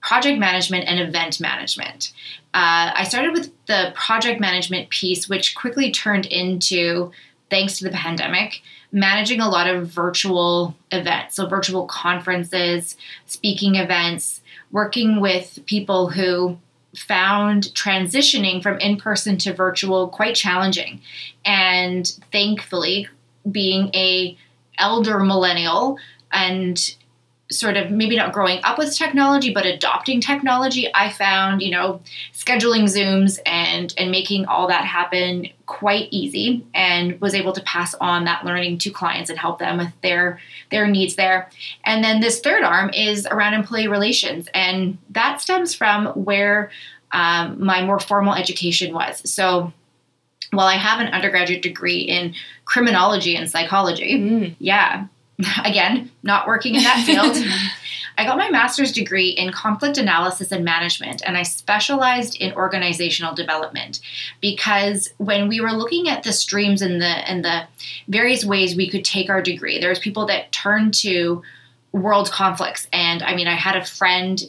project 0.02 0.40
management 0.40 0.88
and 0.88 1.00
event 1.00 1.40
management. 1.40 2.12
Uh, 2.54 2.92
I 2.96 3.04
started 3.04 3.34
with 3.34 3.52
the 3.68 3.92
project 3.96 4.40
management 4.40 4.90
piece, 4.90 5.30
which 5.30 5.56
quickly 5.56 5.92
turned 5.92 6.26
into, 6.26 7.12
thanks 7.50 7.78
to 7.78 7.86
the 7.86 7.92
pandemic, 7.92 8.62
managing 8.92 9.40
a 9.40 9.50
lot 9.50 9.68
of 9.68 9.88
virtual 9.88 10.76
events. 10.92 11.36
So, 11.36 11.48
virtual 11.48 11.86
conferences, 11.86 12.98
speaking 13.26 13.76
events, 13.76 14.42
working 14.72 15.22
with 15.22 15.60
people 15.66 16.10
who 16.10 16.58
found 16.96 17.66
transitioning 17.74 18.62
from 18.62 18.78
in 18.80 18.98
person 18.98 19.38
to 19.38 19.54
virtual 19.54 20.10
quite 20.10 20.36
challenging. 20.36 21.02
And 21.46 22.06
thankfully, 22.32 23.08
being 23.50 23.92
a 23.94 24.38
elder 24.78 25.20
millennial 25.20 25.98
and 26.32 26.96
sort 27.52 27.76
of 27.78 27.92
maybe 27.92 28.16
not 28.16 28.32
growing 28.34 28.60
up 28.64 28.78
with 28.78 28.96
technology 28.96 29.54
but 29.54 29.66
adopting 29.66 30.22
technology 30.22 30.90
i 30.96 31.10
found 31.10 31.62
you 31.62 31.70
know 31.70 32.00
scheduling 32.34 32.84
zooms 32.84 33.40
and 33.46 33.94
and 33.98 34.10
making 34.10 34.46
all 34.46 34.68
that 34.68 34.86
happen 34.86 35.48
quite 35.66 36.08
easy 36.12 36.66
and 36.74 37.20
was 37.22 37.36
able 37.36 37.52
to 37.54 37.62
pass 37.64 37.94
on 38.02 38.24
that 38.26 38.44
learning 38.46 38.78
to 38.78 38.90
clients 38.90 39.30
and 39.30 39.38
help 39.38 39.60
them 39.60 39.78
with 39.78 39.92
their 40.02 40.40
their 40.72 40.88
needs 40.88 41.16
there 41.16 41.50
and 41.84 42.04
then 42.04 42.22
this 42.22 42.40
third 42.40 42.64
arm 42.64 42.90
is 42.94 43.28
around 43.30 43.54
employee 43.54 43.88
relations 43.88 44.48
and 44.54 44.98
that 45.10 45.42
stems 45.42 45.74
from 45.76 46.08
where 46.08 46.72
um, 47.14 47.64
my 47.64 47.84
more 47.84 48.00
formal 48.00 48.34
education 48.34 48.94
was 48.94 49.22
so 49.30 49.72
while 50.52 50.68
i 50.68 50.76
have 50.76 51.00
an 51.00 51.08
undergraduate 51.08 51.62
degree 51.62 52.00
in 52.02 52.34
criminology 52.66 53.36
and 53.36 53.50
psychology 53.50 54.18
Mm. 54.18 54.56
yeah 54.60 55.06
again, 55.66 56.12
not 56.24 56.48
working 56.48 56.76
in 56.76 56.84
that 56.84 57.04
field. 57.06 57.38
I 58.18 58.26
got 58.26 58.38
my 58.38 58.50
master's 58.50 58.92
degree 58.92 59.30
in 59.30 59.52
conflict 59.52 59.98
analysis 59.98 60.52
and 60.52 60.66
management, 60.66 61.22
and 61.26 61.38
I 61.38 61.44
specialized 61.44 62.36
in 62.40 62.54
organizational 62.54 63.34
development 63.34 64.00
because 64.42 65.12
when 65.18 65.48
we 65.48 65.62
were 65.62 65.72
looking 65.72 66.10
at 66.10 66.24
the 66.24 66.34
streams 66.34 66.82
and 66.82 67.02
the 67.02 67.08
and 67.08 67.44
the 67.44 67.64
various 68.08 68.46
ways 68.46 68.76
we 68.76 68.90
could 68.90 69.06
take 69.06 69.30
our 69.30 69.42
degree, 69.42 69.80
there 69.80 69.90
was 69.90 70.00
people 70.00 70.26
that 70.28 70.52
turned 70.52 70.94
to 70.96 71.42
world 71.94 72.32
conflicts, 72.32 72.88
and 72.94 73.24
I 73.24 73.36
mean, 73.36 73.48
I 73.48 73.56
had 73.56 73.76
a 73.76 73.86
friend. 73.86 74.42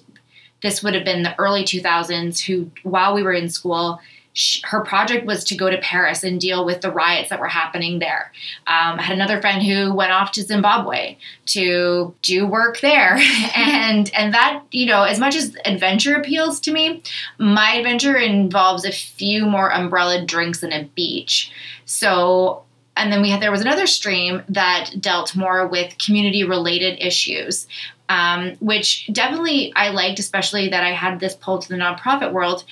This 0.62 0.82
would 0.82 0.94
have 0.94 1.04
been 1.04 1.22
the 1.25 1.37
early 1.40 1.64
2000s 1.64 2.38
who, 2.40 2.70
while 2.84 3.14
we 3.14 3.25
were 3.25 3.32
in 3.32 3.49
school, 3.49 4.00
sh 4.34 4.60
her 4.64 4.80
project 4.80 5.26
was 5.26 5.44
to 5.44 5.56
go 5.56 5.68
to 5.68 5.78
Paris 5.78 6.24
and 6.24 6.40
deal 6.40 6.64
with 6.64 6.80
the 6.80 6.90
riots 6.90 7.30
that 7.30 7.40
were 7.40 7.48
happening 7.48 7.98
there. 7.98 8.32
Um, 8.66 8.98
I 8.98 9.02
had 9.02 9.14
another 9.14 9.40
friend 9.40 9.62
who 9.62 9.92
went 9.94 10.12
off 10.12 10.32
to 10.32 10.42
Zimbabwe 10.42 11.16
to 11.46 12.14
do 12.22 12.46
work 12.46 12.80
there, 12.80 13.16
and 13.56 14.10
and 14.14 14.34
that 14.34 14.62
you 14.70 14.86
know, 14.86 15.02
as 15.02 15.18
much 15.18 15.36
as 15.36 15.56
adventure 15.64 16.16
appeals 16.16 16.60
to 16.60 16.72
me, 16.72 17.02
my 17.38 17.74
adventure 17.74 18.16
involves 18.16 18.84
a 18.84 18.92
few 18.92 19.44
more 19.44 19.72
umbrella 19.72 20.24
drinks 20.24 20.62
and 20.62 20.72
a 20.72 20.84
beach. 20.94 21.52
So. 21.84 22.64
And 22.94 23.10
then 23.10 23.22
we 23.22 23.30
had 23.30 23.40
there 23.40 23.50
was 23.50 23.62
another 23.62 23.86
stream 23.86 24.42
that 24.50 24.90
dealt 25.00 25.34
more 25.34 25.66
with 25.66 25.96
community 25.96 26.44
related 26.44 26.98
issues, 27.00 27.66
um, 28.10 28.56
which 28.60 29.08
definitely 29.10 29.72
I 29.74 29.88
liked, 29.88 30.18
especially 30.18 30.68
that 30.68 30.84
I 30.84 30.92
had 30.92 31.18
this 31.18 31.34
pull 31.34 31.58
to 31.58 31.68
the 31.68 31.76
nonprofit 31.76 32.32
world 32.32 32.64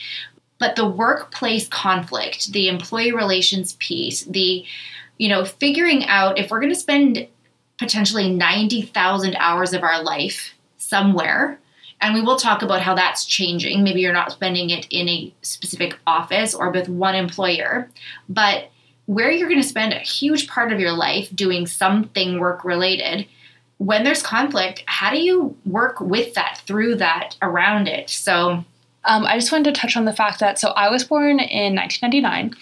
but 0.60 0.76
the 0.76 0.86
workplace 0.86 1.66
conflict 1.66 2.52
the 2.52 2.68
employee 2.68 3.10
relations 3.10 3.72
piece 3.80 4.22
the 4.26 4.64
you 5.18 5.28
know 5.28 5.44
figuring 5.44 6.04
out 6.06 6.38
if 6.38 6.50
we're 6.50 6.60
going 6.60 6.72
to 6.72 6.78
spend 6.78 7.26
potentially 7.78 8.30
90,000 8.30 9.34
hours 9.36 9.72
of 9.72 9.82
our 9.82 10.02
life 10.04 10.54
somewhere 10.76 11.58
and 12.02 12.14
we 12.14 12.20
will 12.22 12.36
talk 12.36 12.62
about 12.62 12.80
how 12.80 12.94
that's 12.94 13.26
changing. 13.26 13.82
Maybe 13.84 14.00
you're 14.00 14.12
not 14.12 14.32
spending 14.32 14.70
it 14.70 14.86
in 14.88 15.06
a 15.06 15.34
specific 15.42 15.98
office 16.06 16.54
or 16.54 16.70
with 16.70 16.88
one 16.88 17.14
employer 17.14 17.88
but 18.28 18.70
where 19.06 19.30
you're 19.30 19.48
going 19.48 19.60
to 19.60 19.66
spend 19.66 19.92
a 19.92 19.98
huge 19.98 20.46
part 20.46 20.72
of 20.72 20.78
your 20.78 20.92
life 20.92 21.34
doing 21.34 21.66
something 21.66 22.38
work 22.38 22.64
related 22.64 23.26
when 23.78 24.04
there's 24.04 24.22
conflict 24.22 24.84
how 24.84 25.10
do 25.10 25.18
you 25.18 25.56
work 25.64 26.00
with 26.00 26.34
that 26.34 26.60
through 26.66 26.96
that 26.96 27.34
around 27.40 27.88
it? 27.88 28.10
So 28.10 28.64
Um, 29.04 29.24
I 29.24 29.38
just 29.38 29.50
wanted 29.50 29.74
to 29.74 29.80
touch 29.80 29.96
on 29.96 30.04
the 30.04 30.12
fact 30.12 30.40
that 30.40 30.58
so 30.58 30.70
I 30.70 30.90
was 30.90 31.04
born 31.04 31.40
in 31.40 31.74
1999. 31.74 32.54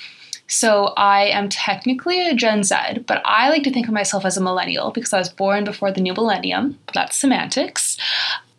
So 0.49 0.95
I 0.97 1.27
am 1.27 1.51
technically 1.51 2.27
a 2.27 2.35
Gen 2.35 2.63
Z, 2.63 2.75
but 3.07 3.21
I 3.25 3.51
like 3.51 3.65
to 3.65 3.71
think 3.71 3.87
of 3.87 3.93
myself 3.93 4.25
as 4.25 4.39
a 4.39 4.43
millennial 4.43 4.91
because 4.91 5.13
I 5.13 5.19
was 5.19 5.29
born 5.29 5.65
before 5.65 5.93
the 5.93 6.01
new 6.01 6.15
millennium. 6.15 6.79
That's 6.95 7.17
semantics. 7.17 7.99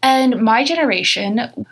And 0.03 0.39
my 0.41 0.63
generation, 0.63 1.65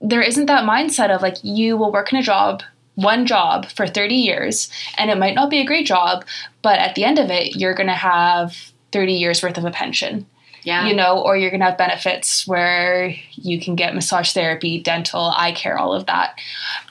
there 0.00 0.20
isn't 0.20 0.46
that 0.46 0.68
mindset 0.68 1.10
of 1.10 1.22
like 1.22 1.36
you 1.42 1.78
will 1.78 1.90
work 1.90 2.12
in 2.12 2.18
a 2.18 2.22
job, 2.22 2.62
one 2.96 3.24
job 3.24 3.66
for 3.70 3.86
30 3.86 4.14
years, 4.14 4.70
and 4.98 5.10
it 5.10 5.16
might 5.16 5.34
not 5.34 5.48
be 5.48 5.60
a 5.60 5.66
great 5.66 5.86
job, 5.86 6.24
but 6.60 6.78
at 6.78 6.94
the 6.94 7.04
end 7.04 7.18
of 7.18 7.30
it, 7.30 7.56
you're 7.56 7.74
going 7.74 7.86
to 7.86 7.94
have 7.94 8.54
30 8.92 9.14
years 9.14 9.42
worth 9.42 9.56
of 9.56 9.64
a 9.64 9.70
pension 9.70 10.26
yeah 10.62 10.86
you 10.86 10.94
know, 10.94 11.20
or 11.20 11.36
you're 11.36 11.50
going 11.50 11.60
to 11.60 11.66
have 11.66 11.78
benefits 11.78 12.46
where 12.46 13.14
you 13.32 13.60
can 13.60 13.74
get 13.74 13.94
massage 13.94 14.32
therapy, 14.32 14.80
dental, 14.80 15.32
eye 15.36 15.52
care, 15.52 15.78
all 15.78 15.92
of 15.92 16.06
that. 16.06 16.38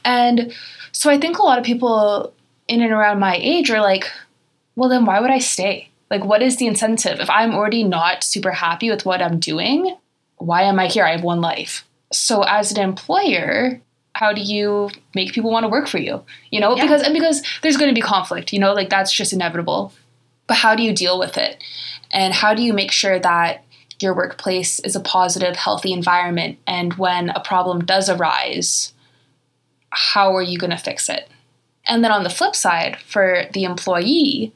And 0.05 0.53
so 0.91 1.09
I 1.09 1.17
think 1.19 1.37
a 1.39 1.43
lot 1.43 1.57
of 1.59 1.63
people 1.65 2.33
in 2.67 2.81
and 2.81 2.91
around 2.91 3.19
my 3.19 3.35
age 3.37 3.69
are 3.71 3.81
like, 3.81 4.05
well, 4.75 4.89
then 4.89 5.05
why 5.05 5.19
would 5.19 5.31
I 5.31 5.39
stay? 5.39 5.89
Like, 6.09 6.23
what 6.25 6.41
is 6.41 6.57
the 6.57 6.67
incentive? 6.67 7.19
If 7.19 7.29
I'm 7.29 7.53
already 7.53 7.83
not 7.83 8.23
super 8.23 8.51
happy 8.51 8.89
with 8.89 9.05
what 9.05 9.21
I'm 9.21 9.39
doing, 9.39 9.95
why 10.37 10.63
am 10.63 10.79
I 10.79 10.87
here? 10.87 11.05
I 11.05 11.11
have 11.11 11.23
one 11.23 11.39
life. 11.41 11.85
So, 12.11 12.41
as 12.43 12.71
an 12.71 12.79
employer, 12.81 13.79
how 14.13 14.33
do 14.33 14.41
you 14.41 14.89
make 15.15 15.31
people 15.31 15.51
want 15.51 15.63
to 15.63 15.69
work 15.69 15.87
for 15.87 15.97
you? 15.97 16.23
You 16.51 16.59
know, 16.59 16.75
Yeah. 16.75 16.83
because 16.83 17.01
and 17.03 17.13
because 17.13 17.41
there's 17.61 17.77
going 17.77 17.89
to 17.89 17.95
be 17.95 18.01
conflict. 18.01 18.51
You 18.51 18.59
know, 18.59 18.73
like 18.73 18.89
that's 18.89 19.13
just 19.13 19.31
inevitable. 19.31 19.93
But 20.51 20.57
how 20.57 20.75
do 20.75 20.83
you 20.83 20.91
deal 20.91 21.17
with 21.17 21.37
it? 21.37 21.63
And 22.11 22.33
how 22.33 22.53
do 22.53 22.61
you 22.61 22.73
make 22.73 22.91
sure 22.91 23.17
that 23.17 23.63
your 24.01 24.13
workplace 24.13 24.81
is 24.81 24.97
a 24.97 24.99
positive, 24.99 25.55
healthy 25.55 25.93
environment? 25.93 26.59
And 26.67 26.95
when 26.95 27.29
a 27.29 27.39
problem 27.39 27.85
does 27.85 28.09
arise, 28.09 28.91
how 29.91 30.35
are 30.35 30.41
you 30.41 30.57
going 30.57 30.71
to 30.71 30.77
fix 30.77 31.07
it? 31.07 31.29
And 31.85 32.03
then 32.03 32.11
on 32.11 32.23
the 32.23 32.29
flip 32.29 32.53
side, 32.53 32.97
for 32.97 33.43
the 33.53 33.63
employee, 33.63 34.51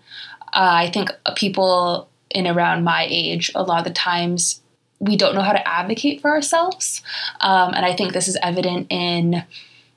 uh, 0.47 0.83
I 0.83 0.91
think 0.91 1.11
people 1.37 2.09
in 2.29 2.45
around 2.45 2.83
my 2.83 3.07
age, 3.09 3.49
a 3.55 3.63
lot 3.63 3.79
of 3.79 3.85
the 3.85 3.93
times, 3.93 4.61
we 4.99 5.15
don't 5.15 5.33
know 5.33 5.43
how 5.43 5.53
to 5.53 5.65
advocate 5.65 6.19
for 6.19 6.29
ourselves. 6.29 7.03
Um, 7.39 7.73
and 7.73 7.85
I 7.85 7.95
think 7.95 8.11
this 8.11 8.27
is 8.27 8.37
evident 8.41 8.87
in, 8.89 9.45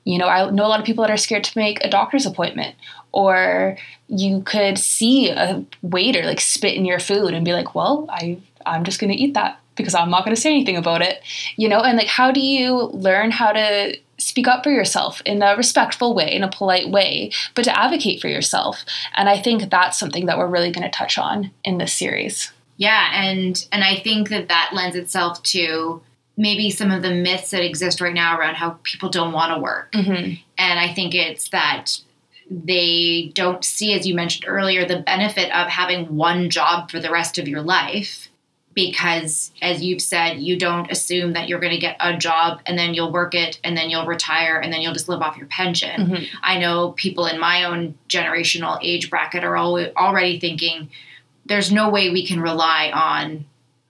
you 0.05 0.17
know, 0.17 0.29
I 0.29 0.49
know 0.49 0.65
a 0.65 0.69
lot 0.69 0.79
of 0.79 0.85
people 0.85 1.03
that 1.03 1.11
are 1.11 1.17
scared 1.17 1.43
to 1.43 1.57
make 1.57 1.83
a 1.83 1.89
doctor's 1.89 2.25
appointment, 2.25 2.77
or 3.11 3.77
you 4.07 4.41
could 4.41 4.77
see 4.77 5.29
a 5.29 5.63
waiter 5.81 6.23
like 6.23 6.39
spit 6.39 6.75
in 6.75 6.85
your 6.85 6.99
food 6.99 7.33
and 7.33 7.45
be 7.45 7.53
like, 7.53 7.75
well, 7.75 8.07
I, 8.09 8.39
I'm 8.65 8.83
just 8.83 8.99
going 8.99 9.11
to 9.11 9.17
eat 9.17 9.33
that 9.33 9.59
because 9.75 9.95
I'm 9.95 10.09
not 10.09 10.25
going 10.25 10.35
to 10.35 10.41
say 10.41 10.51
anything 10.51 10.77
about 10.77 11.01
it, 11.01 11.21
you 11.55 11.69
know? 11.69 11.79
And 11.79 11.97
like, 11.97 12.07
how 12.07 12.31
do 12.31 12.41
you 12.41 12.75
learn 12.75 13.31
how 13.31 13.51
to 13.51 13.97
speak 14.17 14.47
up 14.47 14.63
for 14.63 14.71
yourself 14.71 15.21
in 15.25 15.41
a 15.41 15.55
respectful 15.55 16.13
way, 16.13 16.33
in 16.33 16.43
a 16.43 16.49
polite 16.49 16.89
way, 16.89 17.31
but 17.55 17.63
to 17.63 17.79
advocate 17.79 18.21
for 18.21 18.27
yourself? 18.27 18.83
And 19.15 19.29
I 19.29 19.41
think 19.41 19.69
that's 19.69 19.97
something 19.97 20.25
that 20.25 20.37
we're 20.37 20.47
really 20.47 20.71
going 20.71 20.83
to 20.83 20.95
touch 20.95 21.17
on 21.17 21.51
in 21.63 21.77
this 21.77 21.93
series. 21.93 22.51
Yeah, 22.77 23.09
and 23.13 23.67
and 23.73 23.83
I 23.83 23.97
think 23.97 24.29
that 24.29 24.47
that 24.47 24.71
lends 24.73 24.95
itself 24.95 25.43
to 25.43 26.01
maybe 26.37 26.69
some 26.69 26.91
of 26.91 27.01
the 27.01 27.13
myths 27.13 27.51
that 27.51 27.63
exist 27.65 27.99
right 27.99 28.13
now 28.13 28.37
around 28.37 28.55
how 28.55 28.79
people 28.83 29.09
don't 29.09 29.33
want 29.33 29.53
to 29.53 29.61
work. 29.61 29.91
Mm-hmm. 29.91 30.35
And 30.57 30.79
I 30.79 30.93
think 30.93 31.13
it's 31.13 31.49
that 31.49 31.99
they 32.49 33.31
don't 33.35 33.63
see, 33.63 33.93
as 33.93 34.07
you 34.07 34.15
mentioned 34.15 34.45
earlier, 34.47 34.85
the 34.85 34.99
benefit 34.99 35.53
of 35.55 35.67
having 35.67 36.15
one 36.15 36.49
job 36.49 36.89
for 36.89 36.99
the 36.99 37.11
rest 37.11 37.37
of 37.37 37.47
your 37.47 37.61
life. 37.61 38.29
Because, 38.75 39.51
as 39.61 39.83
you've 39.83 40.01
said, 40.01 40.39
you 40.39 40.57
don't 40.57 40.89
assume 40.91 41.33
that 41.33 41.49
you're 41.49 41.59
going 41.59 41.73
to 41.73 41.79
get 41.79 41.97
a 41.99 42.15
job 42.15 42.61
and 42.65 42.77
then 42.77 42.93
you'll 42.93 43.11
work 43.11 43.35
it 43.35 43.59
and 43.63 43.75
then 43.75 43.89
you'll 43.89 44.05
retire 44.05 44.57
and 44.57 44.71
then 44.71 44.81
you'll 44.81 44.93
just 44.93 45.09
live 45.09 45.21
off 45.21 45.35
your 45.37 45.47
pension. 45.47 46.07
Mhm. 46.07 46.27
I 46.43 46.59
know 46.59 46.91
people 46.91 47.25
in 47.25 47.39
my 47.39 47.65
own 47.65 47.95
generational 48.07 48.79
age 48.81 49.09
bracket 49.09 49.43
are 49.43 49.57
al- 49.57 49.91
already 49.97 50.39
thinking 50.39 50.89
there's 51.45 51.71
no 51.71 51.89
way 51.89 52.09
we 52.09 52.25
can 52.25 52.39
rely 52.39 52.91
on 52.93 53.45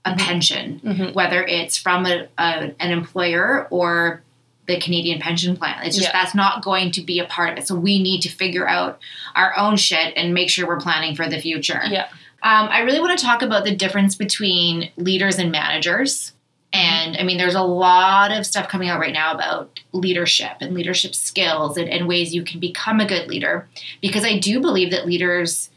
a 0.06 0.12
Mhm. 0.14 0.18
pension, 0.18 0.82
Mhm. 0.84 1.14
whether 1.14 1.44
it's 1.46 1.78
from 1.78 2.06
a, 2.08 2.28
a, 2.40 2.72
an 2.80 2.92
employer 2.92 3.68
or 3.70 4.24
the 4.70 4.80
Canadian 4.80 5.20
pension 5.20 5.58
plan. 5.58 5.84
It's 5.84 5.96
just 5.98 6.08
Yeah. 6.10 6.14
that's 6.14 6.36
not 6.36 6.64
going 6.64 6.92
to 6.92 7.02
be 7.02 7.20
a 7.20 7.26
part 7.26 7.52
of 7.54 7.58
it. 7.58 7.68
So 7.68 7.76
we 7.76 8.02
need 8.02 8.22
to 8.22 8.30
figure 8.30 8.68
out 8.70 9.00
our 9.36 9.58
own 9.58 9.76
shit 9.78 10.14
and 10.16 10.34
make 10.34 10.50
sure 10.50 10.68
we're 10.68 10.80
planning 10.80 11.16
for 11.16 11.28
the 11.28 11.40
future. 11.42 11.82
Yeah. 11.90 12.08
Um, 12.42 12.70
I 12.70 12.82
really 12.82 13.00
want 13.02 13.18
to 13.20 13.26
talk 13.26 13.42
about 13.42 13.66
the 13.66 13.76
difference 13.76 14.16
between 14.16 14.92
leaders 14.96 15.40
and 15.40 15.52
managers. 15.52 16.34
And 16.72 17.18
I 17.18 17.24
mean, 17.24 17.38
there's 17.40 17.56
a 17.56 17.64
lot 17.64 18.32
of 18.32 18.46
stuff 18.46 18.70
coming 18.70 18.90
out 18.90 19.00
right 19.00 19.12
now 19.12 19.34
about 19.34 19.80
leadership 19.92 20.52
and 20.62 20.76
leadership 20.76 21.16
skills 21.16 21.78
and, 21.78 21.90
and 21.90 22.08
ways 22.08 22.34
you 22.34 22.44
can 22.44 22.60
become 22.60 23.00
a 23.00 23.08
good 23.08 23.28
leader. 23.28 23.68
Because 24.02 24.24
I 24.24 24.38
do 24.38 24.62
believe 24.62 24.92
that 24.92 25.08
leaders 25.08 25.72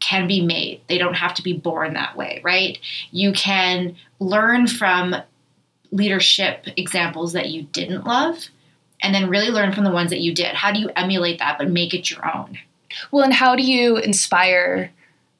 can 0.00 0.26
be 0.26 0.42
made, 0.44 0.82
they 0.88 0.98
don't 0.98 1.14
have 1.14 1.34
to 1.34 1.42
be 1.42 1.54
born 1.54 1.94
that 1.94 2.16
way, 2.16 2.40
right? 2.44 2.78
You 3.10 3.32
can 3.32 3.96
learn 4.18 4.66
from 4.66 5.14
leadership 5.94 6.66
examples 6.76 7.32
that 7.32 7.48
you 7.50 7.62
didn't 7.62 8.04
love 8.04 8.48
and 9.02 9.14
then 9.14 9.28
really 9.30 9.48
learn 9.50 9.72
from 9.72 9.84
the 9.84 9.92
ones 9.92 10.10
that 10.10 10.20
you 10.20 10.34
did. 10.34 10.54
How 10.54 10.72
do 10.72 10.80
you 10.80 10.90
emulate 10.96 11.38
that 11.38 11.56
but 11.56 11.70
make 11.70 11.94
it 11.94 12.10
your 12.10 12.34
own? 12.36 12.58
Well, 13.10 13.24
and 13.24 13.32
how 13.32 13.54
do 13.56 13.62
you 13.62 13.96
inspire 13.96 14.90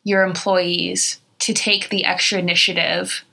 your 0.05 0.23
employees 0.23 1.21
to 1.41 1.53
take 1.53 1.89
the 1.89 2.05
extra 2.05 2.39
initiative 2.39 3.25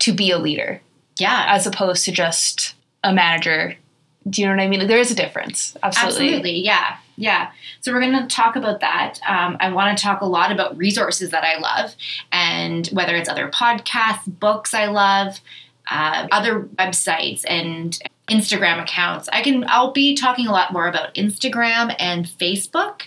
to 0.00 0.12
be 0.12 0.30
a 0.30 0.38
leader 0.38 0.80
Yeah. 1.18 1.46
as 1.48 1.66
opposed 1.66 2.04
to 2.04 2.12
just 2.12 2.74
a 3.02 3.12
manager? 3.12 3.76
Do 4.28 4.42
you 4.42 4.48
know 4.48 4.54
what 4.54 4.62
I 4.62 4.68
mean? 4.68 4.80
Like, 4.80 4.88
there 4.88 4.98
is 4.98 5.10
a 5.10 5.14
difference. 5.14 5.76
Absolutely. 5.82 6.26
Absolutely, 6.26 6.60
yeah. 6.60 6.96
Yeah. 7.16 7.50
So 7.80 7.92
we're 7.92 8.00
going 8.00 8.20
to 8.20 8.26
talk 8.34 8.56
about 8.56 8.80
that. 8.80 9.18
Um, 9.26 9.56
I 9.60 9.70
want 9.72 9.96
to 9.96 10.02
talk 10.02 10.20
a 10.20 10.26
lot 10.26 10.52
about 10.52 10.76
resources 10.76 11.30
that 11.30 11.44
I 11.44 11.58
love 11.58 11.94
and 12.32 12.86
whether 12.88 13.14
it's 13.16 13.28
other 13.28 13.48
podcasts, 13.48 14.26
books 14.26 14.74
I 14.74 14.86
love, 14.86 15.40
uh, 15.90 16.26
other 16.32 16.60
websites 16.60 17.44
and 17.48 17.98
Instagram 18.28 18.82
accounts. 18.82 19.28
I 19.32 19.42
can, 19.42 19.64
I'll 19.68 19.92
be 19.92 20.16
talking 20.16 20.46
a 20.46 20.52
lot 20.52 20.72
more 20.72 20.88
about 20.88 21.14
Instagram 21.14 21.94
and 21.98 22.26
Facebook. 22.26 23.02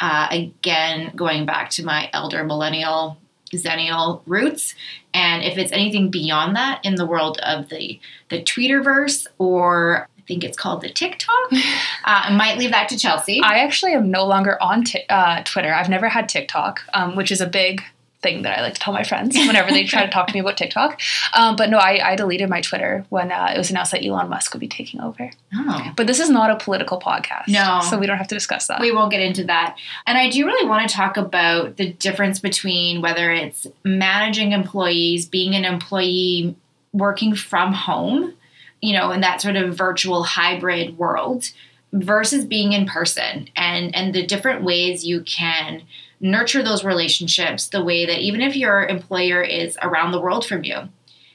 Uh, 0.00 0.28
again, 0.30 1.12
going 1.16 1.46
back 1.46 1.70
to 1.70 1.84
my 1.84 2.08
elder 2.12 2.44
millennial 2.44 3.18
Xennial 3.52 4.22
roots. 4.26 4.74
And 5.14 5.42
if 5.42 5.56
it's 5.58 5.72
anything 5.72 6.10
beyond 6.10 6.56
that 6.56 6.84
in 6.84 6.96
the 6.96 7.06
world 7.06 7.38
of 7.38 7.68
the 7.68 7.98
the 8.28 8.42
Twitterverse 8.42 9.26
or 9.38 10.08
I 10.18 10.20
think 10.22 10.44
it's 10.44 10.56
called 10.56 10.82
the 10.82 10.90
TikTok, 10.90 11.32
uh, 11.52 11.56
I 12.04 12.36
might 12.36 12.58
leave 12.58 12.70
that 12.72 12.88
to 12.90 12.98
Chelsey. 12.98 13.40
I 13.42 13.60
actually 13.60 13.94
am 13.94 14.10
no 14.10 14.26
longer 14.26 14.62
on 14.62 14.84
t- 14.84 15.04
uh, 15.08 15.42
Twitter. 15.44 15.72
I've 15.72 15.88
never 15.88 16.08
had 16.08 16.28
TikTok, 16.28 16.82
um, 16.92 17.16
which 17.16 17.32
is 17.32 17.40
a 17.40 17.46
big 17.46 17.82
thing 18.20 18.42
that 18.42 18.58
I 18.58 18.62
like 18.62 18.74
to 18.74 18.80
tell 18.80 18.92
my 18.92 19.04
friends 19.04 19.36
whenever 19.36 19.70
they 19.70 19.84
try 19.84 20.04
to 20.04 20.10
talk 20.10 20.26
to 20.26 20.34
me 20.34 20.40
about 20.40 20.56
TikTok. 20.56 21.00
Um, 21.34 21.54
but 21.54 21.70
no, 21.70 21.78
I, 21.78 22.12
I, 22.12 22.16
deleted 22.16 22.48
my 22.48 22.60
Twitter 22.60 23.04
when 23.10 23.30
uh, 23.30 23.52
it 23.54 23.58
was 23.58 23.70
announced 23.70 23.92
that 23.92 24.04
Elon 24.04 24.28
Musk 24.28 24.52
would 24.52 24.60
be 24.60 24.68
taking 24.68 25.00
over. 25.00 25.30
Oh. 25.54 25.92
But 25.96 26.08
this 26.08 26.18
is 26.18 26.28
not 26.28 26.50
a 26.50 26.56
political 26.56 27.00
podcast. 27.00 27.46
No. 27.48 27.80
So 27.88 27.96
we 27.96 28.06
don't 28.06 28.18
have 28.18 28.28
to 28.28 28.34
discuss 28.34 28.66
that. 28.66 28.80
We 28.80 28.90
won't 28.90 29.12
get 29.12 29.20
into 29.20 29.44
that. 29.44 29.76
And 30.06 30.18
I 30.18 30.30
do 30.30 30.44
really 30.46 30.68
want 30.68 30.88
to 30.88 30.94
talk 30.94 31.16
about 31.16 31.76
the 31.76 31.92
difference 31.92 32.40
between 32.40 33.02
whether 33.02 33.30
it's 33.30 33.68
managing 33.84 34.52
employees, 34.52 35.26
being 35.26 35.54
an 35.54 35.64
employee 35.64 36.56
working 36.92 37.36
from 37.36 37.72
home, 37.72 38.34
you 38.80 38.94
know, 38.94 39.12
in 39.12 39.20
that 39.20 39.40
sort 39.40 39.54
of 39.54 39.76
virtual 39.76 40.24
hybrid 40.24 40.98
world 40.98 41.50
versus 41.92 42.44
being 42.44 42.72
in 42.72 42.86
person 42.86 43.48
and 43.56 43.94
and 43.94 44.14
the 44.14 44.26
different 44.26 44.62
ways 44.62 45.06
you 45.06 45.22
can 45.22 45.82
nurture 46.20 46.62
those 46.62 46.84
relationships 46.84 47.68
the 47.68 47.84
way 47.84 48.06
that 48.06 48.20
even 48.20 48.40
if 48.40 48.56
your 48.56 48.86
employer 48.86 49.42
is 49.42 49.78
around 49.82 50.12
the 50.12 50.20
world 50.20 50.44
from 50.44 50.64
you, 50.64 50.88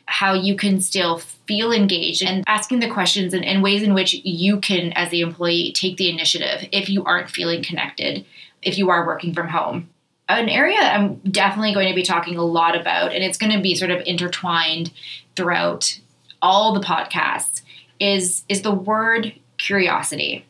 how 0.05 0.33
you 0.33 0.55
can 0.55 0.79
still 0.79 1.17
feel 1.47 1.71
engaged 1.71 2.23
and 2.23 2.43
asking 2.47 2.79
the 2.79 2.89
questions 2.89 3.33
and, 3.33 3.45
and, 3.45 3.63
ways 3.63 3.83
in 3.83 3.93
which 3.93 4.13
you 4.13 4.59
can, 4.59 4.91
as 4.93 5.09
the 5.09 5.21
employee, 5.21 5.71
take 5.73 5.97
the 5.97 6.09
initiative 6.09 6.67
if 6.71 6.89
you 6.89 7.03
aren't 7.05 7.29
feeling 7.29 7.63
connected, 7.63 8.25
if 8.61 8.77
you 8.77 8.89
are 8.89 9.05
working 9.05 9.33
from 9.33 9.47
home. 9.47 9.89
An 10.29 10.49
area 10.49 10.79
I'm 10.79 11.15
definitely 11.19 11.73
going 11.73 11.89
to 11.89 11.95
be 11.95 12.03
talking 12.03 12.37
a 12.37 12.43
lot 12.43 12.79
about, 12.79 13.13
and 13.13 13.23
it's 13.23 13.37
going 13.37 13.51
to 13.51 13.61
be 13.61 13.75
sort 13.75 13.91
of 13.91 14.01
intertwined 14.05 14.91
throughout 15.35 15.99
all 16.41 16.73
the 16.73 16.85
podcasts, 16.85 17.61
is, 17.99 18.43
is 18.49 18.61
the 18.61 18.73
word 18.73 19.33
curiosity. 19.57 20.45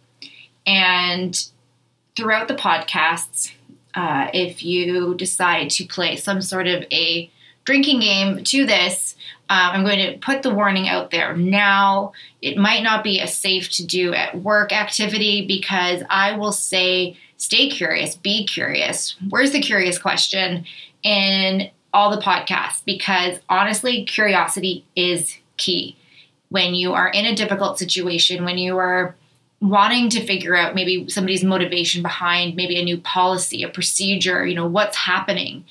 And 0.66 1.40
throughout 2.16 2.48
the 2.48 2.56
podcasts, 2.56 3.52
uh, 3.96 4.28
if 4.34 4.64
you 4.64 5.16
decide 5.16 5.70
to 5.72 5.86
play 5.86 6.16
some 6.16 6.42
sort 6.42 6.68
of 6.68 6.84
a 6.92 7.30
drinking 7.66 8.02
game 8.02 8.44
to 8.44 8.66
this, 8.66 9.16
um, 9.50 9.72
I'm 9.72 9.84
going 9.84 10.00
to 10.00 10.18
put 10.20 10.42
the 10.42 10.54
warning 10.54 10.88
out 10.88 11.12
there 11.12 11.36
now. 11.36 12.14
It 12.42 12.58
might 12.58 12.84
not 12.84 13.04
be 13.04 13.20
a 13.20 13.28
safe 13.28 13.70
to 13.72 13.86
do 13.86 14.14
at 14.14 14.42
work 14.42 14.72
activity 14.72 15.46
because 15.46 16.02
I 16.10 16.36
will 16.38 16.52
say 16.52 17.18
stay 17.38 17.70
curious, 17.70 18.16
be 18.16 18.46
curious. 18.46 19.16
Where's 19.30 19.52
the 19.52 19.62
curious 19.62 20.00
question 20.00 20.66
in 21.04 21.70
all 21.94 22.10
the 22.10 22.22
podcasts? 22.22 22.84
Because 22.86 23.38
honestly, 23.50 24.06
curiosity 24.06 24.86
is 24.96 25.38
key. 25.58 25.98
When 26.50 26.74
you 26.74 26.94
are 26.94 27.10
in 27.10 27.26
a 27.26 27.36
difficult 27.36 27.78
situation, 27.78 28.46
when 28.46 28.58
you 28.58 28.78
are 28.78 29.16
wanting 29.64 30.10
to 30.10 30.26
figure 30.26 30.58
out 30.58 30.76
maybe 30.76 31.08
somebody's 31.08 31.44
motivation 31.44 32.04
behind 32.04 32.54
maybe 32.54 32.78
a 32.78 32.84
new 32.84 32.98
policy, 32.98 33.64
a 33.64 33.70
procedure, 33.70 34.46
you 34.46 34.54
know, 34.54 34.68
what's 34.68 34.98
happening, 34.98 35.64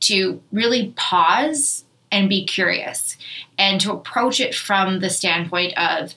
to 0.00 0.40
really 0.50 0.94
pause 0.96 1.84
and 2.10 2.30
be 2.30 2.46
curious 2.46 3.18
and 3.58 3.78
to 3.82 3.92
approach 3.92 4.40
it 4.40 4.54
from 4.54 5.00
the 5.00 5.10
standpoint 5.10 5.76
of, 5.76 6.14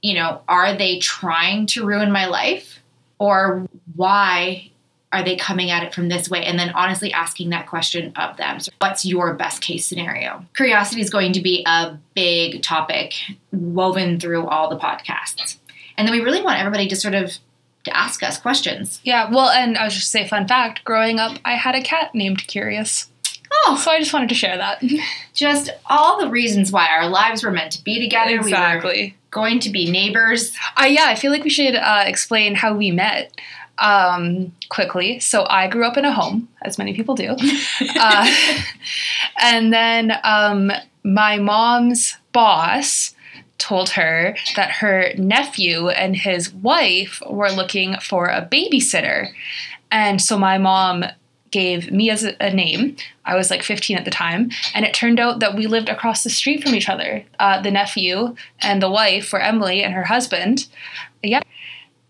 you 0.00 0.14
know, 0.14 0.42
are 0.46 0.76
they 0.76 1.00
trying 1.00 1.66
to 1.66 1.84
ruin 1.84 2.12
my 2.12 2.26
life 2.26 2.78
or 3.18 3.66
why 3.96 4.70
are 5.12 5.24
they 5.24 5.34
coming 5.34 5.72
at 5.72 5.82
it 5.82 5.92
from 5.92 6.08
this 6.08 6.30
way? 6.30 6.44
And 6.44 6.56
then 6.56 6.70
honestly 6.70 7.12
asking 7.12 7.50
that 7.50 7.66
question 7.66 8.12
of 8.14 8.36
them. 8.36 8.60
So 8.60 8.70
what's 8.78 9.04
your 9.04 9.34
best 9.34 9.60
case 9.60 9.86
scenario? 9.86 10.44
Curiosity 10.54 11.00
is 11.00 11.10
going 11.10 11.32
to 11.32 11.40
be 11.40 11.64
a 11.66 11.98
big 12.14 12.62
topic 12.62 13.14
woven 13.50 14.20
through 14.20 14.46
all 14.46 14.70
the 14.70 14.78
podcasts. 14.78 15.58
And 15.96 16.06
then 16.06 16.14
we 16.14 16.22
really 16.22 16.42
want 16.42 16.58
everybody 16.58 16.88
to 16.88 16.96
sort 16.96 17.14
of 17.14 17.32
to 17.84 17.96
ask 17.96 18.22
us 18.22 18.38
questions. 18.38 19.00
Yeah, 19.04 19.30
well, 19.30 19.50
and 19.50 19.76
I 19.76 19.84
was 19.84 19.94
just 19.94 20.10
say 20.10 20.26
fun 20.26 20.48
fact, 20.48 20.84
growing 20.84 21.18
up 21.18 21.38
I 21.44 21.52
had 21.52 21.74
a 21.74 21.82
cat 21.82 22.14
named 22.14 22.46
Curious. 22.46 23.08
Oh, 23.66 23.76
so 23.76 23.90
I 23.90 23.98
just 23.98 24.12
wanted 24.12 24.30
to 24.30 24.34
share 24.34 24.56
that. 24.56 24.82
just 25.34 25.70
all 25.86 26.20
the 26.20 26.28
reasons 26.28 26.72
why 26.72 26.88
our 26.88 27.08
lives 27.08 27.44
were 27.44 27.50
meant 27.50 27.72
to 27.72 27.84
be 27.84 28.00
together. 28.00 28.36
Exactly. 28.36 28.92
We 28.92 29.08
were 29.08 29.14
going 29.30 29.60
to 29.60 29.70
be 29.70 29.90
neighbors. 29.90 30.52
Uh, 30.80 30.86
yeah, 30.86 31.06
I 31.06 31.14
feel 31.14 31.30
like 31.30 31.44
we 31.44 31.50
should 31.50 31.76
uh, 31.76 32.04
explain 32.06 32.54
how 32.54 32.74
we 32.74 32.90
met 32.90 33.38
um, 33.78 34.52
quickly. 34.68 35.20
So 35.20 35.46
I 35.48 35.68
grew 35.68 35.86
up 35.86 35.96
in 35.96 36.04
a 36.04 36.12
home, 36.12 36.48
as 36.62 36.78
many 36.78 36.94
people 36.94 37.14
do. 37.14 37.36
uh, 37.98 38.34
and 39.40 39.72
then 39.72 40.12
um, 40.24 40.72
my 41.04 41.38
mom's 41.38 42.16
boss 42.32 43.13
told 43.58 43.90
her 43.90 44.36
that 44.56 44.70
her 44.70 45.12
nephew 45.16 45.88
and 45.88 46.16
his 46.16 46.52
wife 46.52 47.22
were 47.28 47.50
looking 47.50 47.96
for 48.00 48.26
a 48.26 48.46
babysitter. 48.50 49.32
And 49.90 50.20
so 50.20 50.38
my 50.38 50.58
mom 50.58 51.04
gave 51.54 51.92
me 51.92 52.10
as 52.10 52.24
a, 52.24 52.50
name. 52.50 52.96
I 53.24 53.36
was 53.36 53.48
like 53.48 53.62
15 53.62 53.96
at 53.96 54.04
the 54.04 54.10
time, 54.10 54.50
and 54.74 54.84
it 54.84 54.92
turned 54.92 55.20
out 55.20 55.38
that 55.38 55.54
we 55.54 55.68
lived 55.68 55.88
across 55.88 56.24
the 56.24 56.30
street 56.30 56.64
from 56.64 56.74
each 56.74 56.88
other. 56.88 57.24
Uh, 57.38 57.62
the 57.62 57.70
nephew 57.70 58.34
and 58.58 58.82
the 58.82 58.90
wife 58.90 59.32
were 59.32 59.40
Emily 59.40 59.84
and 59.84 59.94
her 59.94 60.02
husband. 60.02 60.66
Yeah. 61.22 61.42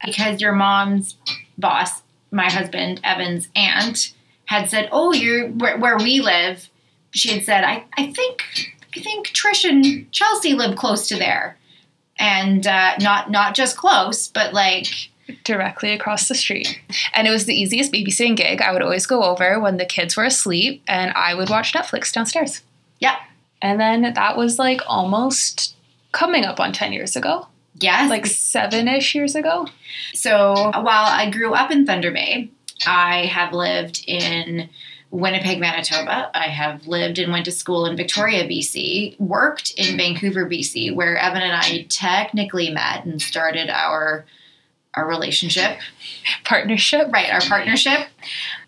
Because 0.03 0.41
your 0.41 0.53
mom's 0.53 1.17
boss, 1.59 2.03
my 2.31 2.51
husband, 2.51 3.03
Evan's 3.05 3.49
aunt, 3.55 4.15
had 4.47 4.71
said, 4.71 4.89
Oh, 4.91 5.13
you're 5.13 5.49
where, 5.49 5.77
where 5.77 5.99
we 5.99 6.21
live. 6.21 6.71
She 7.11 7.31
had 7.31 7.45
said, 7.45 7.65
I, 7.65 7.85
I 7.99 8.13
think 8.13 8.43
I 8.97 9.01
think 9.01 9.29
Trish 9.29 9.69
and 9.69 10.11
Chelsey 10.13 10.55
live 10.55 10.77
close 10.77 11.09
to 11.09 11.17
there, 11.17 11.59
and 12.19 12.67
uh, 12.67 12.97
not 13.01 13.31
not 13.31 13.55
just 13.55 13.77
close, 13.77 14.29
but 14.29 14.53
like 14.53 14.87
directly 15.43 15.93
across 15.93 16.29
the 16.29 16.35
street. 16.35 16.81
And 17.15 17.27
it 17.27 17.31
was 17.31 17.47
the 17.47 17.55
easiest 17.55 17.93
babysitting 17.93 18.37
gig. 18.37 18.61
I 18.61 18.73
would 18.73 18.83
always 18.83 19.07
go 19.07 19.23
over 19.23 19.59
when 19.59 19.79
the 19.79 19.87
kids 19.87 20.17
were 20.17 20.25
asleep, 20.25 20.83
and 20.87 21.13
I 21.13 21.35
would 21.35 21.51
watch 21.51 21.73
Netflix 21.73 22.13
downstairs. 22.13 22.63
Yeah, 22.99 23.17
and 23.63 23.81
then 23.81 24.15
that 24.15 24.37
was 24.37 24.59
like 24.59 24.81
almost 24.87 25.75
coming 26.13 26.45
up 26.45 26.61
on 26.61 26.73
ten 26.73 26.93
years 26.93 27.17
ago. 27.17 27.49
Yes, 27.81 28.09
like 28.09 28.27
seven 28.27 28.87
ish 28.87 29.15
years 29.15 29.35
ago. 29.35 29.67
So 30.13 30.55
while 30.55 31.07
I 31.07 31.29
grew 31.31 31.55
up 31.55 31.73
in 31.73 31.87
Thunder 31.87 32.13
Bay, 32.13 32.51
I 32.87 33.27
have 33.27 33.53
lived 33.53 34.05
in 34.07 34.69
Winnipeg, 35.15 35.61
Manitoba. 35.61 36.29
I 36.35 36.49
have 36.49 36.89
lived 36.89 37.21
and 37.21 37.31
went 37.31 37.45
to 37.45 37.53
school 37.53 37.87
in 37.87 37.97
Victoria, 37.97 38.49
BC, 38.49 39.21
worked 39.21 39.73
in 39.77 39.97
Vancouver, 39.97 40.45
BC, 40.45 40.93
where 40.93 41.17
Evan 41.17 41.43
and 41.43 41.53
I 41.53 41.87
technically 41.89 42.71
met 42.71 43.05
and 43.05 43.23
started 43.23 43.71
our 43.71 44.27
our 44.95 45.07
relationship. 45.07 45.79
Partnership. 46.45 47.13
Right, 47.13 47.33
our 47.33 47.41
partnership. 47.41 48.09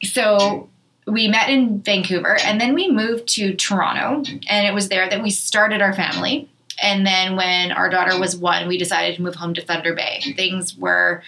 So 0.05 0.69
we 1.07 1.27
met 1.27 1.51
in 1.51 1.81
Vancouver 1.83 2.37
and 2.39 2.61
then 2.61 2.75
we 2.75 2.91
moved 2.91 3.27
to 3.35 3.55
Toronto 3.55 4.23
and 4.49 4.67
it 4.67 4.75
was 4.75 4.89
there 4.89 5.09
that 5.09 5.23
we 5.23 5.31
started 5.31 5.83
our 5.83 5.95
family. 5.95 6.49
And 6.81 7.05
then 7.05 7.37
when 7.37 7.73
our 7.73 7.89
daughter 7.89 8.19
was 8.21 8.37
one, 8.37 8.69
we 8.69 8.79
decided 8.79 9.17
to 9.17 9.23
move 9.23 9.35
home 9.35 9.55
to 9.55 9.65
Thunder 9.65 9.95
Bay. 9.95 10.21
Things 10.37 10.77
were 10.77 11.23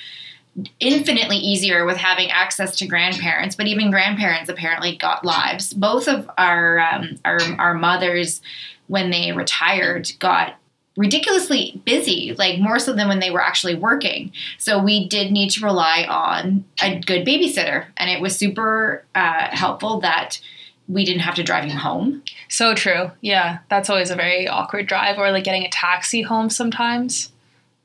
infinitely 0.81 1.37
easier 1.37 1.85
with 1.85 1.97
having 1.97 2.31
access 2.31 2.77
to 2.77 2.87
grandparents, 2.87 3.57
but 3.57 3.67
even 3.67 3.91
grandparents 3.91 4.49
apparently 4.49 4.97
got 4.97 5.25
lives. 5.25 5.73
Both 5.73 6.09
of 6.09 6.31
our 6.39 6.81
um, 6.81 7.19
our 7.25 7.39
our 7.59 7.75
mothers, 7.75 8.41
when 8.87 9.11
they 9.11 9.33
retired, 9.33 10.11
got 10.19 10.55
ridiculously 10.97 11.81
busy, 11.85 12.35
like 12.39 12.59
more 12.59 12.79
so 12.79 12.93
than 12.93 13.09
when 13.09 13.21
they 13.21 13.31
were 13.31 13.43
actually 13.43 13.77
working. 13.77 14.33
So 14.59 14.83
we 14.83 15.09
did 15.09 15.31
need 15.31 15.51
to 15.51 15.65
rely 15.65 16.05
on 16.09 16.65
a 16.83 16.99
good 16.99 17.27
babysitter, 17.27 17.87
and 17.97 18.11
it 18.11 18.21
was 18.21 18.37
super 18.37 19.05
uh, 19.15 19.49
helpful 19.51 20.01
that 20.01 20.41
we 20.89 21.05
didn't 21.05 21.21
have 21.21 21.35
to 21.35 21.45
drive 21.45 21.65
him 21.65 21.77
home. 21.77 22.23
So 22.49 22.75
true. 22.75 23.11
Yeah, 23.21 23.59
that's 23.69 23.91
always 23.91 24.11
a 24.11 24.17
very 24.17 24.49
awkward 24.49 24.87
drive, 24.87 25.19
or 25.19 25.31
like 25.31 25.45
getting 25.45 25.65
a 25.65 25.71
taxi 25.71 26.23
home 26.23 26.51
sometimes. 26.51 27.31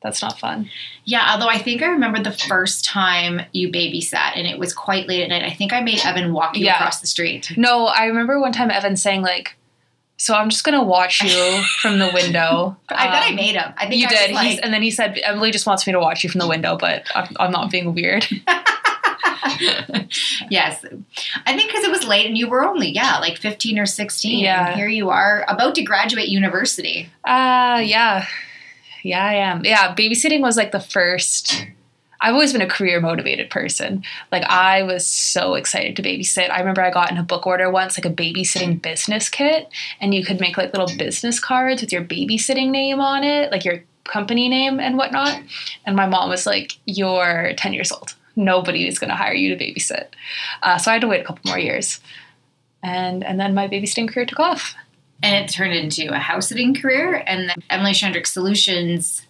That's 0.04 0.22
not 0.22 0.38
fun. 0.38 0.70
Yeah, 1.06 1.30
although 1.32 1.48
I 1.48 1.58
think 1.58 1.82
I 1.82 1.88
remember 1.88 2.22
the 2.22 2.32
first 2.32 2.84
time 2.84 3.42
you 3.54 3.70
babysat 3.70 4.34
and 4.36 4.46
it 4.46 4.60
was 4.60 4.74
quite 4.74 5.08
late 5.08 5.24
at 5.24 5.30
night. 5.30 5.44
I 5.44 5.52
think 5.54 5.72
I 5.72 5.80
made 5.80 6.00
Evan 6.04 6.34
walk 6.34 6.58
you 6.58 6.66
yeah. 6.66 6.76
across 6.76 7.00
the 7.00 7.08
street. 7.08 7.54
No, 7.56 7.88
I 7.88 8.06
remember 8.06 8.40
one 8.40 8.52
time 8.52 8.70
Evan 8.70 8.98
saying 8.98 9.22
like, 9.22 9.56
"So 10.18 10.34
I'm 10.36 10.50
just 10.50 10.66
gonna 10.66 10.84
watch 10.84 11.22
you 11.22 11.64
from 11.82 12.00
the 12.00 12.12
window." 12.14 12.76
I 12.90 13.06
bet 13.08 13.24
I 13.24 13.30
um, 13.30 13.36
made 13.36 13.56
him. 13.56 13.74
I 13.78 13.88
think 13.88 14.02
you 14.02 14.08
I 14.08 14.10
did. 14.10 14.32
Like... 14.32 14.60
and 14.62 14.74
then 14.74 14.82
he 14.82 14.92
said, 14.92 15.20
"Emily 15.24 15.52
just 15.52 15.66
wants 15.66 15.88
me 15.88 15.94
to 15.94 16.00
watch 16.00 16.24
you 16.24 16.30
from 16.30 16.40
the 16.40 16.48
window, 16.48 16.78
but 16.78 17.08
I'm, 17.16 17.36
I'm 17.40 17.52
not 17.52 17.72
being 17.72 17.94
weird." 17.94 18.28
yes. 20.50 20.86
I 21.46 21.56
think 21.56 21.70
because 21.70 21.84
it 21.84 21.92
was 21.92 22.06
late 22.06 22.26
and 22.26 22.38
you 22.38 22.48
were 22.48 22.64
only, 22.64 22.90
yeah, 22.90 23.20
like 23.20 23.38
15 23.38 23.80
or 23.80 23.86
16. 23.86 24.40
Yeah. 24.40 24.68
And 24.68 24.76
here 24.76 24.88
you 24.88 25.10
are 25.10 25.46
about 25.48 25.76
to 25.76 25.84
graduate 25.84 26.30
university. 26.30 27.10
Uh 27.24 27.82
yeah. 27.84 28.26
Yeah, 29.04 29.24
I 29.24 29.34
am. 29.36 29.64
Yeah, 29.66 29.94
babysitting 29.94 30.42
was 30.42 30.58
like 30.58 30.72
the 30.72 30.80
first 30.80 31.68
I've 32.24 32.34
always 32.34 32.54
been 32.54 32.62
a 32.62 32.68
career 32.68 33.02
motivated 33.02 33.50
person. 33.50 34.02
Like 34.32 34.44
I 34.44 34.82
was 34.84 35.06
so 35.06 35.56
excited 35.56 35.98
to 35.98 36.02
babysit. 36.02 36.50
I 36.50 36.60
remember 36.60 36.82
I 36.82 36.90
got 36.90 37.12
in 37.12 37.18
a 37.18 37.24
book 37.24 37.46
order 37.46 37.70
once, 37.70 37.98
like 37.98 38.06
a 38.06 38.16
babysitting 38.16 38.82
business 38.82 39.28
kit, 39.28 39.68
and 40.00 40.16
you 40.16 40.24
could 40.24 40.40
make 40.40 40.56
like 40.56 40.72
little 40.72 40.96
business 40.98 41.38
cards 41.42 41.82
with 41.82 41.92
your 41.92 42.02
babysitting 42.04 42.70
name 42.70 43.02
on 43.02 43.26
it, 43.26 43.52
like 43.52 43.66
your 43.66 43.84
company 44.06 44.48
name 44.48 44.80
and 44.80 44.98
whatnot. 44.98 45.38
And 45.86 45.98
my 45.98 46.06
mom 46.06 46.30
was 46.30 46.46
like, 46.46 46.78
"You're 46.86 47.54
10 47.58 47.74
years 47.74 47.92
old. 47.92 48.16
Nobody 48.38 48.88
is 48.88 49.00
going 49.00 49.10
to 49.10 49.18
hire 49.18 49.34
you 49.34 49.54
to 49.54 49.62
babysit." 49.62 50.08
Uh, 50.64 50.78
so 50.78 50.92
I 50.92 50.94
had 50.94 51.02
to 51.02 51.08
wait 51.10 51.22
a 51.22 51.26
couple 51.26 51.50
more 51.50 51.60
years, 51.60 52.00
and 52.82 53.22
and 53.22 53.38
then 53.38 53.54
my 53.54 53.68
babysitting 53.68 54.08
career 54.08 54.26
took 54.26 54.40
off. 54.40 54.76
And 55.24 55.44
it 55.44 55.50
turned 55.52 55.74
into 55.74 56.14
a 56.14 56.20
house 56.20 56.50
sitting 56.50 56.76
career. 56.76 57.24
And 57.26 57.50
then 57.50 57.56
Emily 57.70 57.94
Shandruk 57.94 58.28
Solutions 58.28 59.26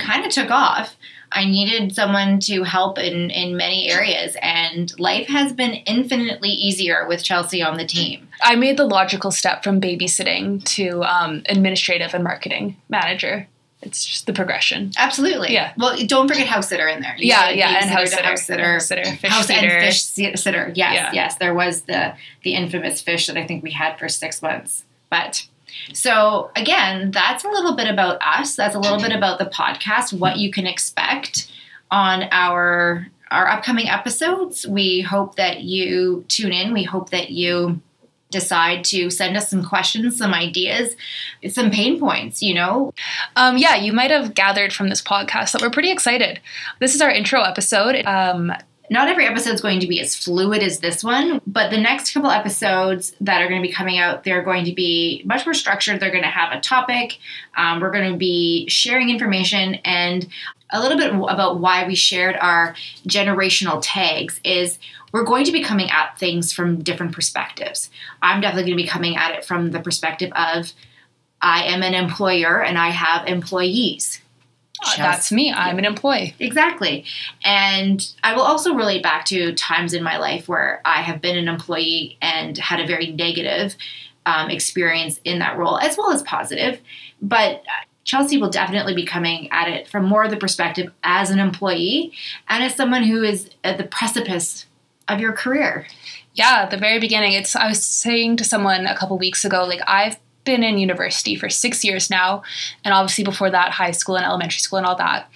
kind 0.00 0.26
of 0.26 0.32
took 0.32 0.50
off. 0.50 0.96
I 1.32 1.44
needed 1.44 1.94
someone 1.94 2.40
to 2.40 2.64
help 2.64 2.98
in, 2.98 3.30
in 3.30 3.56
many 3.56 3.88
areas, 3.88 4.36
and 4.42 4.92
life 4.98 5.28
has 5.28 5.52
been 5.52 5.74
infinitely 5.86 6.48
easier 6.50 7.06
with 7.06 7.22
Chelsey 7.22 7.62
on 7.62 7.76
the 7.76 7.86
team. 7.86 8.26
I 8.42 8.56
made 8.56 8.76
the 8.76 8.84
logical 8.84 9.30
step 9.30 9.62
from 9.62 9.80
babysitting 9.80 10.64
to 10.74 11.04
um, 11.04 11.42
administrative 11.48 12.14
and 12.14 12.24
marketing 12.24 12.76
manager. 12.88 13.46
It's 13.80 14.04
just 14.04 14.26
the 14.26 14.32
progression. 14.32 14.90
Absolutely. 14.98 15.52
Yeah. 15.52 15.72
Well, 15.78 15.96
don't 16.04 16.26
forget 16.28 16.48
house 16.48 16.68
sitter 16.68 16.88
in 16.88 17.00
there. 17.00 17.14
You 17.16 17.28
yeah, 17.28 17.48
yeah, 17.50 17.78
and 17.80 17.88
house 17.88 18.10
sitter, 18.10 18.24
house 18.24 18.42
sitter, 18.44 18.72
house 18.72 18.86
sitter, 18.88 19.04
fish 19.04 19.30
house 19.30 19.46
feeder. 19.46 19.68
and 19.68 19.86
fish 19.86 20.02
sitter. 20.02 20.72
Yes, 20.74 20.94
Yeah. 20.94 21.12
yes. 21.12 21.36
There 21.36 21.54
was 21.54 21.82
the 21.82 22.14
the 22.42 22.54
infamous 22.56 23.00
fish 23.00 23.28
that 23.28 23.36
I 23.38 23.46
think 23.46 23.62
we 23.62 23.70
had 23.70 23.98
for 23.98 24.08
six 24.08 24.42
months. 24.42 24.84
But 25.10 25.46
so 25.92 26.50
again, 26.56 27.10
that's 27.10 27.44
a 27.44 27.48
little 27.48 27.74
bit 27.76 27.88
about 27.88 28.20
us. 28.22 28.56
That's 28.56 28.74
a 28.74 28.78
little 28.78 29.00
bit 29.00 29.12
about 29.12 29.38
the 29.38 29.46
podcast. 29.46 30.12
What 30.12 30.36
you 30.36 30.50
can 30.50 30.66
expect 30.66 31.50
on 31.90 32.24
our 32.30 33.08
our 33.30 33.48
upcoming 33.48 33.88
episodes. 33.88 34.66
We 34.66 35.02
hope 35.02 35.36
that 35.36 35.60
you 35.60 36.24
tune 36.28 36.52
in. 36.52 36.72
We 36.72 36.82
hope 36.82 37.10
that 37.10 37.30
you 37.30 37.80
decide 38.30 38.84
to 38.84 39.10
send 39.10 39.36
us 39.36 39.50
some 39.50 39.64
questions, 39.64 40.16
some 40.16 40.32
ideas, 40.32 40.94
some 41.48 41.70
pain 41.70 41.98
points. 41.98 42.42
You 42.42 42.54
know, 42.54 42.94
Um, 43.36 43.56
yeah, 43.56 43.76
you 43.76 43.92
might 43.92 44.10
have 44.10 44.34
gathered 44.34 44.72
from 44.72 44.88
this 44.88 45.02
podcast 45.02 45.52
that 45.52 45.62
we're 45.62 45.70
pretty 45.70 45.90
excited. 45.90 46.40
This 46.80 46.94
is 46.94 47.00
our 47.02 47.10
intro 47.10 47.42
episode. 47.42 48.04
Um, 48.06 48.52
not 48.90 49.08
every 49.08 49.24
episode 49.24 49.54
is 49.54 49.60
going 49.60 49.78
to 49.80 49.86
be 49.86 50.00
as 50.00 50.16
fluid 50.16 50.64
as 50.64 50.80
this 50.80 51.04
one, 51.04 51.40
but 51.46 51.70
the 51.70 51.80
next 51.80 52.12
couple 52.12 52.30
episodes 52.30 53.14
that 53.20 53.40
are 53.40 53.48
going 53.48 53.62
to 53.62 53.66
be 53.66 53.72
coming 53.72 53.98
out, 53.98 54.24
they're 54.24 54.42
going 54.42 54.64
to 54.64 54.74
be 54.74 55.22
much 55.24 55.46
more 55.46 55.54
structured. 55.54 56.00
They're 56.00 56.10
going 56.10 56.24
to 56.24 56.28
have 56.28 56.52
a 56.52 56.60
topic. 56.60 57.18
Um, 57.56 57.80
we're 57.80 57.92
going 57.92 58.10
to 58.10 58.18
be 58.18 58.68
sharing 58.68 59.08
information 59.08 59.76
and 59.84 60.28
a 60.72 60.80
little 60.80 60.98
bit 60.98 61.12
about 61.12 61.60
why 61.60 61.86
we 61.86 61.94
shared 61.94 62.36
our 62.40 62.74
generational 63.06 63.80
tags 63.82 64.40
is 64.44 64.78
we're 65.12 65.24
going 65.24 65.44
to 65.44 65.52
be 65.52 65.62
coming 65.62 65.88
at 65.90 66.18
things 66.18 66.52
from 66.52 66.82
different 66.82 67.12
perspectives. 67.12 67.90
I'm 68.22 68.40
definitely 68.40 68.70
going 68.70 68.78
to 68.78 68.84
be 68.84 68.88
coming 68.88 69.16
at 69.16 69.32
it 69.32 69.44
from 69.44 69.70
the 69.70 69.80
perspective 69.80 70.32
of 70.34 70.72
I 71.40 71.64
am 71.64 71.82
an 71.82 71.94
employer 71.94 72.62
and 72.62 72.76
I 72.78 72.90
have 72.90 73.26
employees. 73.26 74.20
Uh, 74.82 74.96
that's 74.96 75.30
me. 75.30 75.52
I'm 75.52 75.78
an 75.78 75.84
employee. 75.84 76.34
Exactly. 76.38 77.04
And 77.44 78.06
I 78.22 78.34
will 78.34 78.42
also 78.42 78.74
relate 78.74 79.02
back 79.02 79.24
to 79.26 79.52
times 79.54 79.92
in 79.92 80.02
my 80.02 80.16
life 80.18 80.48
where 80.48 80.80
I 80.84 81.02
have 81.02 81.20
been 81.20 81.36
an 81.36 81.48
employee 81.48 82.16
and 82.22 82.56
had 82.56 82.80
a 82.80 82.86
very 82.86 83.12
negative 83.12 83.76
um, 84.26 84.50
experience 84.50 85.20
in 85.24 85.38
that 85.40 85.58
role, 85.58 85.78
as 85.78 85.96
well 85.96 86.12
as 86.12 86.22
positive. 86.22 86.80
But 87.20 87.62
Chelsey 88.04 88.38
will 88.38 88.50
definitely 88.50 88.94
be 88.94 89.04
coming 89.04 89.50
at 89.52 89.68
it 89.68 89.86
from 89.88 90.04
more 90.04 90.24
of 90.24 90.30
the 90.30 90.36
perspective 90.36 90.92
as 91.04 91.30
an 91.30 91.38
employee 91.38 92.12
and 92.48 92.64
as 92.64 92.74
someone 92.74 93.02
who 93.02 93.22
is 93.22 93.50
at 93.62 93.78
the 93.78 93.84
precipice 93.84 94.66
of 95.08 95.20
your 95.20 95.32
career. 95.32 95.86
Yeah, 96.34 96.62
at 96.62 96.70
the 96.70 96.76
very 96.76 97.00
beginning. 97.00 97.32
It's 97.32 97.54
I 97.56 97.68
was 97.68 97.84
saying 97.84 98.36
to 98.36 98.44
someone 98.44 98.86
a 98.86 98.96
couple 98.96 99.18
weeks 99.18 99.44
ago, 99.44 99.64
like 99.64 99.80
I've 99.86 100.18
been 100.44 100.62
in 100.62 100.78
university 100.78 101.36
for 101.36 101.48
six 101.48 101.84
years 101.84 102.10
now, 102.10 102.42
and 102.84 102.94
obviously 102.94 103.24
before 103.24 103.50
that, 103.50 103.72
high 103.72 103.90
school 103.90 104.16
and 104.16 104.24
elementary 104.24 104.58
school 104.58 104.78
and 104.78 104.86
all 104.86 104.96
that. 104.96 105.30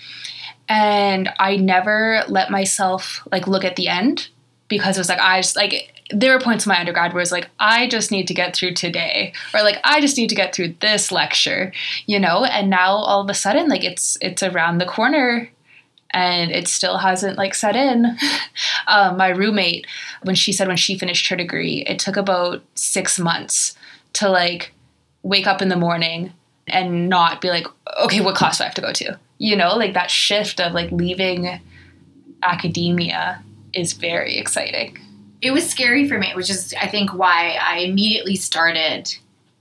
And 0.68 1.30
I 1.38 1.56
never 1.56 2.22
let 2.28 2.50
myself 2.50 3.26
like 3.30 3.46
look 3.46 3.64
at 3.64 3.76
the 3.76 3.88
end 3.88 4.28
because 4.68 4.96
it 4.96 5.00
was 5.00 5.08
like 5.08 5.20
I 5.20 5.40
just 5.40 5.56
like 5.56 5.94
there 6.10 6.32
were 6.32 6.42
points 6.42 6.66
in 6.66 6.70
my 6.70 6.78
undergrad 6.78 7.12
where 7.12 7.22
it's 7.22 7.32
like 7.32 7.48
I 7.58 7.88
just 7.88 8.10
need 8.10 8.28
to 8.28 8.34
get 8.34 8.54
through 8.54 8.74
today 8.74 9.32
or 9.54 9.62
like 9.62 9.78
I 9.84 10.00
just 10.00 10.16
need 10.16 10.28
to 10.28 10.34
get 10.34 10.54
through 10.54 10.74
this 10.80 11.10
lecture, 11.10 11.72
you 12.06 12.18
know. 12.20 12.44
And 12.44 12.70
now 12.70 12.92
all 12.92 13.20
of 13.20 13.30
a 13.30 13.34
sudden, 13.34 13.68
like 13.68 13.84
it's 13.84 14.18
it's 14.20 14.42
around 14.42 14.78
the 14.78 14.86
corner 14.86 15.50
and 16.10 16.50
it 16.50 16.68
still 16.68 16.98
hasn't 16.98 17.38
like 17.38 17.54
set 17.54 17.76
in. 17.76 18.16
um, 18.86 19.16
my 19.16 19.28
roommate, 19.28 19.86
when 20.22 20.36
she 20.36 20.52
said 20.52 20.68
when 20.68 20.76
she 20.76 20.98
finished 20.98 21.28
her 21.28 21.36
degree, 21.36 21.84
it 21.86 21.98
took 21.98 22.16
about 22.16 22.62
six 22.74 23.18
months 23.18 23.74
to 24.14 24.28
like 24.28 24.72
wake 25.24 25.46
up 25.48 25.60
in 25.60 25.68
the 25.68 25.76
morning 25.76 26.32
and 26.68 27.08
not 27.08 27.40
be 27.40 27.48
like, 27.50 27.66
okay, 28.04 28.20
what 28.20 28.36
class 28.36 28.58
do 28.58 28.62
I 28.64 28.66
have 28.68 28.74
to 28.76 28.80
go 28.80 28.92
to? 28.92 29.18
You 29.38 29.56
know, 29.56 29.74
like 29.74 29.94
that 29.94 30.10
shift 30.10 30.60
of 30.60 30.72
like 30.72 30.92
leaving 30.92 31.60
academia 32.42 33.42
is 33.72 33.92
very 33.94 34.36
exciting. 34.38 34.98
It 35.40 35.50
was 35.50 35.68
scary 35.68 36.08
for 36.08 36.18
me, 36.18 36.32
which 36.34 36.48
is, 36.50 36.74
I 36.80 36.86
think, 36.88 37.12
why 37.12 37.58
I 37.60 37.78
immediately 37.78 38.36
started 38.36 39.14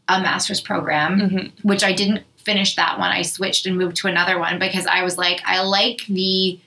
a 0.07 0.21
master's 0.21 0.61
program. 0.61 1.19
Mhm. 1.19 1.51
which 1.63 1.83
I 1.83 1.93
didn't 1.93 2.21
finish 2.37 2.75
that 2.75 2.99
one. 2.99 3.09
I 3.11 3.21
switched 3.21 3.65
and 3.65 3.77
moved 3.77 3.95
to 3.97 4.07
another 4.07 4.37
one 4.37 4.59
because 4.59 4.85
I 4.85 5.01
was 5.03 5.17
like, 5.17 5.41
I 5.45 5.61
like 5.61 6.01
the 6.07 6.59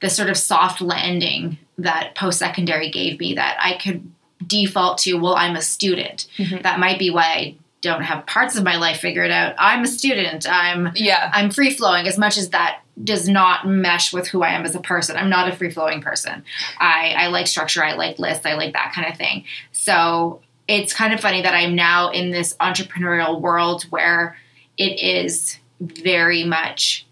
the 0.00 0.10
sort 0.10 0.28
of 0.28 0.36
soft 0.36 0.80
landing 0.82 1.56
that 1.78 2.14
post 2.14 2.38
secondary 2.38 2.90
gave 2.90 3.18
me 3.18 3.34
that 3.34 3.56
I 3.58 3.74
could 3.78 4.10
default 4.46 4.98
to. 4.98 5.14
Well, 5.14 5.34
I'm 5.34 5.56
a 5.56 5.62
student. 5.62 6.26
Mhm. 6.36 6.62
That 6.62 6.78
might 6.78 6.98
be 6.98 7.10
why 7.10 7.22
I 7.24 7.54
don't 7.84 8.02
have 8.02 8.26
parts 8.26 8.56
of 8.56 8.64
my 8.64 8.76
life 8.76 8.98
figured 8.98 9.30
out. 9.30 9.54
I'm 9.58 9.84
a 9.84 9.86
student. 9.86 10.48
I'm 10.50 10.90
Yeah. 10.94 11.30
I'm 11.32 11.50
free 11.50 11.70
flowing 11.70 12.08
as 12.08 12.18
much 12.18 12.38
as 12.38 12.50
that 12.50 12.80
does 13.02 13.28
not 13.28 13.68
mesh 13.68 14.12
with 14.12 14.26
who 14.26 14.42
I 14.42 14.50
am 14.50 14.64
as 14.64 14.74
a 14.74 14.80
person. 14.80 15.16
I'm 15.16 15.28
not 15.28 15.48
a 15.48 15.52
free 15.54 15.70
flowing 15.70 16.00
person. 16.00 16.44
I, 16.78 17.14
I 17.16 17.26
like 17.26 17.46
structure, 17.46 17.84
I 17.84 17.94
like 17.94 18.18
lists, 18.18 18.46
I 18.46 18.54
like 18.54 18.72
that 18.72 18.92
kind 18.94 19.08
of 19.08 19.16
thing. 19.16 19.44
So 19.72 20.40
it's 20.66 20.94
kind 20.94 21.12
of 21.12 21.20
funny 21.20 21.42
that 21.42 21.54
I'm 21.54 21.74
now 21.74 22.10
in 22.10 22.30
this 22.30 22.56
entrepreneurial 22.56 23.40
world 23.40 23.84
where 23.90 24.36
it 24.78 25.00
is 25.00 25.58
very 25.80 26.44
much 26.44 27.06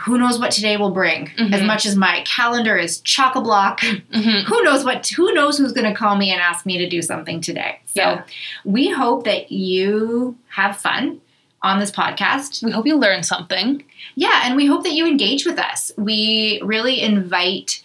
who 0.00 0.18
knows 0.18 0.38
what 0.38 0.50
today 0.52 0.76
will 0.76 0.90
bring. 0.92 1.30
As 1.36 1.60
Mhm. 1.60 1.66
much 1.66 1.84
as 1.84 1.96
my 1.96 2.22
calendar 2.24 2.76
is 2.76 3.00
chock 3.00 3.34
a 3.34 3.40
block, 3.40 3.80
Mhm. 3.80 4.44
who 4.44 4.62
knows 4.62 4.84
what 4.84 5.06
who 5.08 5.32
knows 5.34 5.58
who's 5.58 5.72
going 5.72 5.86
to 5.92 5.94
call 5.98 6.16
me 6.16 6.30
and 6.30 6.40
ask 6.40 6.64
me 6.64 6.78
to 6.78 6.88
do 6.88 7.02
something 7.02 7.40
today. 7.40 7.80
So 7.86 8.00
Yeah. 8.00 8.22
we 8.64 8.90
hope 8.90 9.24
that 9.24 9.50
you 9.50 10.36
have 10.50 10.76
fun 10.76 11.20
on 11.62 11.78
this 11.80 11.90
podcast. 11.90 12.62
We 12.64 12.70
hope 12.70 12.86
you 12.86 12.96
learn 12.96 13.22
something. 13.22 13.82
Yeah, 14.14 14.42
and 14.44 14.56
we 14.56 14.66
hope 14.66 14.84
that 14.84 14.92
you 14.92 15.06
engage 15.06 15.44
with 15.44 15.58
us. 15.58 15.92
We 15.98 16.60
really 16.64 17.00
invite 17.00 17.82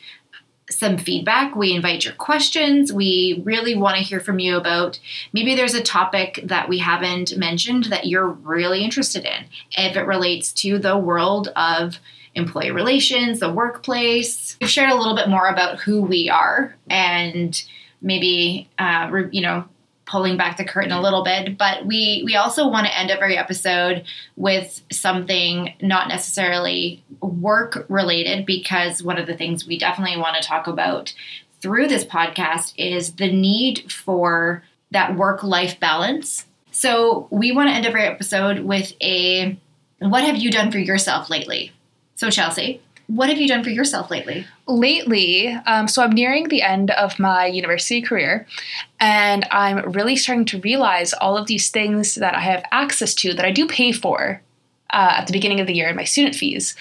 some 0.69 0.97
feedback. 0.97 1.55
We 1.55 1.73
invite 1.73 2.05
your 2.05 2.13
questions. 2.15 2.91
We 2.91 3.41
really 3.45 3.75
want 3.75 3.97
to 3.97 4.03
hear 4.03 4.19
from 4.19 4.39
you 4.39 4.57
about 4.57 4.99
maybe 5.31 5.55
there's 5.55 5.75
a 5.75 5.83
topic 5.83 6.39
that 6.43 6.67
we 6.67 6.79
haven't 6.79 7.37
mentioned 7.37 7.85
that 7.85 8.07
you're 8.07 8.29
really 8.29 8.83
interested 8.83 9.25
in. 9.25 9.45
If 9.77 9.95
it 9.95 10.07
relates 10.07 10.51
to 10.53 10.79
the 10.79 10.97
world 10.97 11.49
of 11.55 11.99
employee 12.33 12.71
relations, 12.71 13.39
the 13.39 13.51
workplace, 13.51 14.57
we've 14.59 14.69
shared 14.69 14.91
a 14.91 14.95
little 14.95 15.15
bit 15.15 15.29
more 15.29 15.47
about 15.47 15.79
who 15.79 16.01
we 16.01 16.29
are 16.29 16.75
and 16.89 17.63
maybe, 18.01 18.67
uh, 18.77 19.09
you 19.31 19.41
know, 19.41 19.65
pulling 20.05 20.37
back 20.37 20.57
the 20.57 20.65
curtain 20.65 20.91
a 20.91 21.01
little 21.01 21.23
bit. 21.23 21.57
But 21.57 21.85
we 21.85 22.21
we 22.25 22.35
also 22.35 22.67
want 22.67 22.87
to 22.87 22.97
end 22.97 23.09
every 23.11 23.37
episode 23.37 24.03
with 24.35 24.81
something 24.91 25.73
not 25.81 26.07
necessarily 26.07 27.03
work 27.21 27.85
related 27.89 28.45
because 28.45 29.03
one 29.03 29.17
of 29.17 29.27
the 29.27 29.35
things 29.37 29.65
we 29.65 29.77
definitely 29.77 30.17
want 30.17 30.41
to 30.41 30.47
talk 30.47 30.67
about 30.67 31.13
through 31.61 31.87
this 31.87 32.05
podcast 32.05 32.73
is 32.77 33.13
the 33.13 33.31
need 33.31 33.91
for 33.91 34.63
that 34.91 35.15
work 35.15 35.43
life 35.43 35.79
balance. 35.79 36.45
So, 36.71 37.27
we 37.31 37.51
want 37.51 37.69
to 37.69 37.73
end 37.73 37.85
every 37.85 38.03
episode 38.03 38.59
with 38.59 38.93
a 39.01 39.57
what 39.99 40.23
have 40.23 40.37
you 40.37 40.51
done 40.51 40.71
for 40.71 40.77
yourself 40.77 41.29
lately? 41.29 41.71
So, 42.15 42.29
Chelsey, 42.29 42.81
what 43.07 43.29
have 43.29 43.39
you 43.39 43.47
done 43.47 43.63
for 43.63 43.69
yourself 43.69 44.09
lately? 44.09 44.45
lately, 44.67 45.49
um, 45.67 45.87
so 45.87 46.03
I'm 46.03 46.11
nearing 46.11 46.47
the 46.47 46.61
end 46.61 46.91
of 46.91 47.19
my 47.19 47.45
university 47.45 48.01
career, 48.01 48.47
and 48.99 49.45
I'm 49.51 49.91
really 49.91 50.15
starting 50.15 50.45
to 50.45 50.59
realize 50.61 51.13
all 51.13 51.37
of 51.37 51.47
these 51.47 51.69
things 51.69 52.15
that 52.15 52.35
I 52.35 52.41
have 52.41 52.63
access 52.71 53.13
to 53.15 53.33
that 53.33 53.45
I 53.45 53.51
do 53.51 53.67
pay 53.67 53.91
for 53.91 54.41
uh, 54.91 55.13
at 55.17 55.27
the 55.27 55.33
beginning 55.33 55.59
of 55.59 55.67
the 55.67 55.73
year 55.73 55.89
in 55.89 55.95
my 55.95 56.03
student 56.03 56.35
fees, 56.35 56.75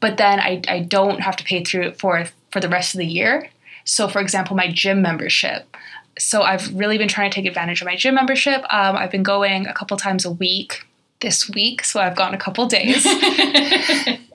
but 0.00 0.16
then 0.16 0.38
I, 0.38 0.60
I 0.68 0.80
don't 0.80 1.20
have 1.20 1.36
to 1.36 1.44
pay 1.44 1.64
through 1.64 1.94
for 1.94 2.26
for 2.50 2.60
the 2.60 2.68
rest 2.68 2.94
of 2.94 2.98
the 2.98 3.06
year. 3.06 3.48
So, 3.84 4.08
for 4.08 4.20
example, 4.20 4.56
my 4.56 4.70
gym 4.70 5.00
membership. 5.00 5.76
So, 6.18 6.42
I've 6.42 6.74
really 6.74 6.98
been 6.98 7.08
trying 7.08 7.30
to 7.30 7.34
take 7.34 7.46
advantage 7.46 7.80
of 7.80 7.86
my 7.86 7.96
gym 7.96 8.14
membership. 8.14 8.62
Um, 8.70 8.96
I've 8.96 9.10
been 9.10 9.22
going 9.22 9.66
a 9.66 9.72
couple 9.72 9.96
times 9.96 10.24
a 10.24 10.30
week 10.30 10.86
this 11.20 11.48
week, 11.48 11.84
so 11.84 12.00
I've 12.00 12.16
gone 12.16 12.34
a 12.34 12.38
couple 12.38 12.66
days. 12.66 13.06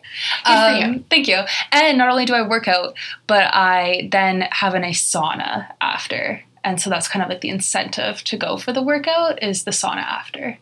Um, 0.46 0.76
you. 0.76 1.04
Thank 1.10 1.28
you. 1.28 1.42
And 1.72 1.98
not 1.98 2.10
only 2.10 2.26
do 2.26 2.34
I 2.34 2.48
work 2.48 2.68
out, 2.68 2.96
but 3.28 3.46
I 3.54 4.10
then 4.12 4.42
have 4.52 4.74
a 4.74 4.80
nice 4.80 5.04
sauna 5.04 5.68
after. 5.82 6.42
And 6.64 6.82
so 6.82 6.90
that's 6.90 7.08
kind 7.08 7.24
of 7.24 7.30
like 7.30 7.42
the 7.42 7.50
incentive 7.50 8.24
to 8.24 8.38
go 8.38 8.58
for 8.58 8.74
the 8.74 8.82
workout 8.82 9.42
is 9.44 9.64
the 9.64 9.72
sauna 9.72 9.98
after. 9.98 10.58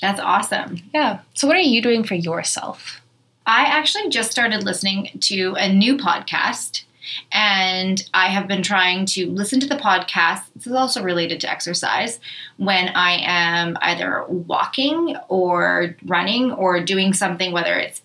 That's 0.00 0.20
awesome. 0.20 0.82
Yeah. 0.92 1.20
So 1.34 1.46
what 1.46 1.56
are 1.56 1.60
you 1.60 1.82
doing 1.82 2.04
for 2.04 2.14
yourself? 2.14 3.00
I 3.46 3.64
actually 3.64 4.08
just 4.08 4.30
started 4.30 4.62
listening 4.62 5.10
to 5.20 5.54
a 5.56 5.72
new 5.72 5.96
podcast 5.96 6.84
and 7.32 8.02
I 8.14 8.28
have 8.28 8.46
been 8.46 8.62
trying 8.62 9.06
to 9.06 9.30
listen 9.30 9.60
to 9.60 9.66
the 9.66 9.76
podcast. 9.76 10.42
This 10.54 10.66
is 10.66 10.72
also 10.72 11.02
related 11.02 11.40
to 11.40 11.50
exercise 11.50 12.20
when 12.56 12.88
I 12.88 13.18
am 13.22 13.76
either 13.80 14.24
walking 14.28 15.16
or 15.28 15.96
running 16.04 16.52
or 16.52 16.82
doing 16.82 17.12
something, 17.12 17.52
whether 17.52 17.74
it's 17.74 18.02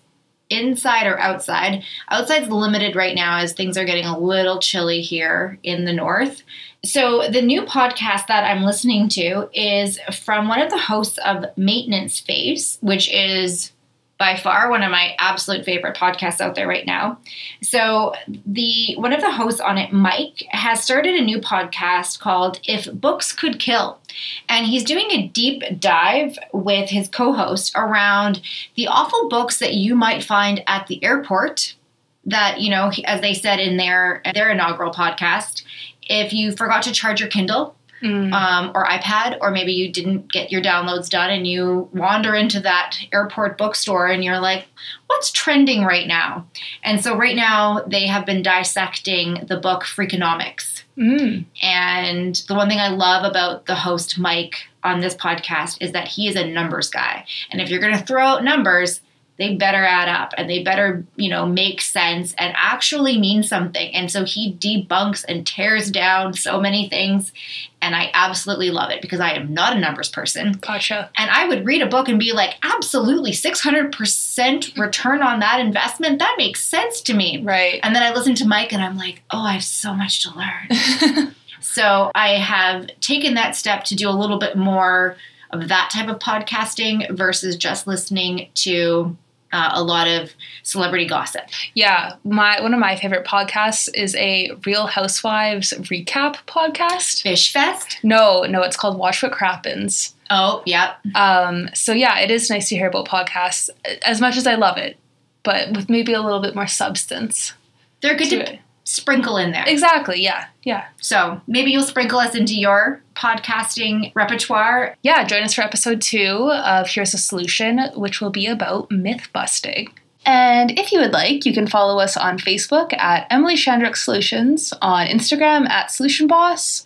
inside 0.50 1.06
or 1.06 1.18
outside. 1.18 1.82
Outside's 2.10 2.48
limited 2.48 2.96
right 2.96 3.14
now 3.14 3.38
as 3.38 3.52
things 3.52 3.76
are 3.76 3.84
getting 3.84 4.06
a 4.06 4.18
little 4.18 4.58
chilly 4.58 5.00
here 5.00 5.58
in 5.62 5.84
the 5.84 5.92
north. 5.92 6.42
So, 6.84 7.28
the 7.28 7.42
new 7.42 7.62
podcast 7.62 8.28
that 8.28 8.44
I'm 8.44 8.62
listening 8.62 9.08
to 9.10 9.48
is 9.52 9.98
from 10.12 10.48
one 10.48 10.60
of 10.60 10.70
the 10.70 10.78
hosts 10.78 11.18
of 11.18 11.44
Maintenance 11.56 12.20
Phase, 12.20 12.78
which 12.80 13.12
is 13.12 13.72
by 14.18 14.36
far 14.36 14.68
one 14.68 14.82
of 14.82 14.90
my 14.90 15.14
absolute 15.18 15.64
favorite 15.64 15.96
podcasts 15.96 16.40
out 16.40 16.56
there 16.56 16.66
right 16.66 16.84
now. 16.84 17.18
So 17.62 18.14
the 18.44 18.96
one 18.96 19.12
of 19.12 19.20
the 19.20 19.30
hosts 19.30 19.60
on 19.60 19.78
it, 19.78 19.92
Mike, 19.92 20.44
has 20.50 20.82
started 20.82 21.14
a 21.14 21.24
new 21.24 21.38
podcast 21.38 22.18
called 22.18 22.60
If 22.64 22.92
Books 22.92 23.32
Could 23.32 23.60
Kill. 23.60 24.00
And 24.48 24.66
he's 24.66 24.82
doing 24.82 25.10
a 25.10 25.28
deep 25.28 25.62
dive 25.78 26.36
with 26.52 26.90
his 26.90 27.08
co-host 27.08 27.72
around 27.76 28.40
the 28.74 28.88
awful 28.88 29.28
books 29.28 29.60
that 29.60 29.74
you 29.74 29.94
might 29.94 30.24
find 30.24 30.62
at 30.66 30.88
the 30.88 31.02
airport 31.04 31.76
that, 32.24 32.60
you 32.60 32.70
know, 32.70 32.90
as 33.04 33.20
they 33.20 33.34
said 33.34 33.60
in 33.60 33.76
their 33.76 34.20
their 34.34 34.50
inaugural 34.50 34.92
podcast, 34.92 35.62
if 36.02 36.32
you 36.32 36.52
forgot 36.52 36.82
to 36.82 36.92
charge 36.92 37.20
your 37.20 37.28
Kindle, 37.28 37.76
mm. 38.02 38.32
um, 38.32 38.72
or 38.74 38.84
iPad, 38.84 39.38
or 39.40 39.50
maybe 39.50 39.72
you 39.72 39.92
didn't 39.92 40.32
get 40.32 40.50
your 40.50 40.62
downloads 40.62 41.08
done 41.08 41.30
and 41.30 41.46
you 41.46 41.88
wander 41.92 42.34
into 42.34 42.60
that 42.60 42.96
airport 43.12 43.58
bookstore 43.58 44.06
and 44.06 44.24
you're 44.24 44.40
like, 44.40 44.66
what's 45.06 45.30
trending 45.30 45.84
right 45.84 46.06
now? 46.06 46.46
And 46.82 47.02
so 47.02 47.16
right 47.16 47.36
now 47.36 47.82
they 47.86 48.06
have 48.06 48.26
been 48.26 48.42
dissecting 48.42 49.46
the 49.48 49.56
book 49.56 49.82
Freakonomics. 49.82 50.82
Mm. 50.96 51.44
And 51.62 52.34
the 52.48 52.54
one 52.54 52.68
thing 52.68 52.80
I 52.80 52.88
love 52.88 53.24
about 53.24 53.66
the 53.66 53.76
host, 53.76 54.18
Mike, 54.18 54.68
on 54.82 55.00
this 55.00 55.14
podcast 55.14 55.78
is 55.80 55.92
that 55.92 56.08
he 56.08 56.28
is 56.28 56.36
a 56.36 56.46
numbers 56.46 56.90
guy. 56.90 57.24
And 57.50 57.60
if 57.60 57.70
you're 57.70 57.80
going 57.80 57.96
to 57.96 58.04
throw 58.04 58.22
out 58.22 58.44
numbers, 58.44 59.00
they 59.38 59.54
better 59.54 59.84
add 59.84 60.08
up 60.08 60.34
and 60.36 60.50
they 60.50 60.62
better, 60.62 61.04
you 61.14 61.30
know, 61.30 61.46
make 61.46 61.80
sense 61.80 62.34
and 62.36 62.52
actually 62.56 63.18
mean 63.18 63.44
something. 63.44 63.94
And 63.94 64.10
so 64.10 64.24
he 64.24 64.54
debunks 64.54 65.24
and 65.28 65.46
tears 65.46 65.90
down 65.90 66.34
so 66.34 66.60
many 66.60 66.88
things. 66.88 67.32
And 67.80 67.94
I 67.94 68.10
absolutely 68.12 68.70
love 68.70 68.90
it 68.90 69.00
because 69.00 69.20
I 69.20 69.32
am 69.32 69.54
not 69.54 69.76
a 69.76 69.80
numbers 69.80 70.08
person. 70.08 70.52
Gotcha. 70.60 71.10
And 71.16 71.30
I 71.30 71.46
would 71.46 71.64
read 71.64 71.80
a 71.80 71.86
book 71.86 72.08
and 72.08 72.18
be 72.18 72.32
like, 72.32 72.56
absolutely, 72.62 73.30
600% 73.32 74.78
return 74.78 75.22
on 75.22 75.40
that 75.40 75.60
investment. 75.60 76.18
That 76.18 76.34
makes 76.38 76.64
sense 76.64 77.00
to 77.02 77.14
me. 77.14 77.40
Right. 77.42 77.78
And 77.82 77.94
then 77.94 78.02
I 78.02 78.12
listen 78.12 78.34
to 78.36 78.48
Mike 78.48 78.72
and 78.72 78.82
I'm 78.82 78.96
like, 78.96 79.22
oh, 79.30 79.42
I 79.42 79.52
have 79.52 79.64
so 79.64 79.94
much 79.94 80.24
to 80.24 80.30
learn. 80.36 81.34
so 81.60 82.10
I 82.14 82.36
have 82.36 82.88
taken 83.00 83.34
that 83.34 83.54
step 83.54 83.84
to 83.84 83.94
do 83.94 84.08
a 84.08 84.10
little 84.10 84.38
bit 84.38 84.56
more 84.56 85.16
of 85.50 85.68
that 85.68 85.90
type 85.92 86.08
of 86.08 86.18
podcasting 86.18 87.16
versus 87.16 87.56
just 87.56 87.86
listening 87.86 88.48
to 88.54 89.16
uh, 89.52 89.70
a 89.72 89.82
lot 89.82 90.06
of 90.08 90.32
celebrity 90.62 91.06
gossip. 91.06 91.42
Yeah, 91.74 92.16
my 92.24 92.60
one 92.60 92.74
of 92.74 92.80
my 92.80 92.96
favorite 92.96 93.26
podcasts 93.26 93.88
is 93.94 94.14
a 94.16 94.52
Real 94.66 94.86
Housewives 94.86 95.72
recap 95.72 96.36
podcast. 96.46 97.22
Fish 97.22 97.52
Fest? 97.52 97.98
No, 98.02 98.42
no, 98.42 98.62
it's 98.62 98.76
called 98.76 98.98
Watch 98.98 99.22
What 99.22 99.32
Crappens. 99.32 100.14
Oh, 100.30 100.62
yeah. 100.66 100.94
Um, 101.14 101.70
so 101.74 101.92
yeah, 101.92 102.18
it 102.20 102.30
is 102.30 102.50
nice 102.50 102.68
to 102.68 102.76
hear 102.76 102.88
about 102.88 103.08
podcasts 103.08 103.70
as 104.04 104.20
much 104.20 104.36
as 104.36 104.46
I 104.46 104.56
love 104.56 104.76
it, 104.76 104.98
but 105.42 105.70
with 105.72 105.88
maybe 105.88 106.12
a 106.12 106.20
little 106.20 106.40
bit 106.40 106.54
more 106.54 106.66
substance. 106.66 107.54
They're 108.00 108.16
good 108.16 108.30
to, 108.30 108.44
to 108.44 108.58
sprinkle 108.88 109.36
in 109.36 109.52
there. 109.52 109.64
Exactly. 109.66 110.22
Yeah. 110.22 110.46
Yeah. 110.62 110.86
So 110.98 111.40
maybe 111.46 111.70
you'll 111.70 111.82
sprinkle 111.82 112.18
us 112.18 112.34
into 112.34 112.58
your 112.58 113.02
podcasting 113.14 114.12
repertoire. 114.14 114.96
Yeah. 115.02 115.24
Join 115.24 115.42
us 115.42 115.52
for 115.52 115.60
episode 115.60 116.00
two 116.00 116.50
of 116.50 116.88
Here's 116.88 117.12
a 117.12 117.18
Solution, 117.18 117.78
which 117.94 118.22
will 118.22 118.30
be 118.30 118.46
about 118.46 118.90
myth 118.90 119.28
busting. 119.34 119.90
And 120.28 120.78
if 120.78 120.92
you 120.92 121.00
would 121.00 121.12
like, 121.12 121.46
you 121.46 121.54
can 121.54 121.66
follow 121.66 121.98
us 122.00 122.14
on 122.14 122.38
Facebook 122.38 122.92
at 122.98 123.26
Emily 123.30 123.54
Shandruk 123.54 123.96
Solutions, 123.96 124.74
on 124.82 125.06
Instagram 125.06 125.66
at 125.70 125.90
Solution 125.90 126.26
Boss. 126.26 126.84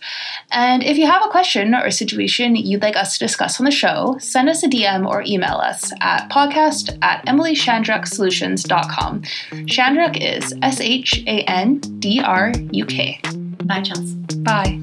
And 0.49 0.81
if 0.81 0.97
you 0.97 1.07
have 1.07 1.25
a 1.25 1.29
question 1.29 1.75
or 1.75 1.83
a 1.83 1.91
situation 1.91 2.55
you'd 2.55 2.81
like 2.81 2.95
us 2.95 3.17
to 3.17 3.25
discuss 3.25 3.59
on 3.59 3.65
the 3.65 3.71
show, 3.71 4.15
send 4.17 4.47
us 4.47 4.63
a 4.63 4.69
DM 4.69 5.05
or 5.05 5.23
email 5.27 5.55
us 5.57 5.91
at 5.99 6.29
podcast 6.29 6.97
at 7.01 7.25
emilyshandruksolutions.com. 7.25 9.21
Shandruk 9.67 10.21
is 10.21 10.53
S 10.61 10.79
H 10.79 11.21
A 11.27 11.41
N 11.41 11.79
D 11.99 12.21
R 12.21 12.53
U 12.71 12.85
K. 12.85 13.19
Bye, 13.65 13.81
Chelsey. 13.81 14.15
Bye. 14.37 14.79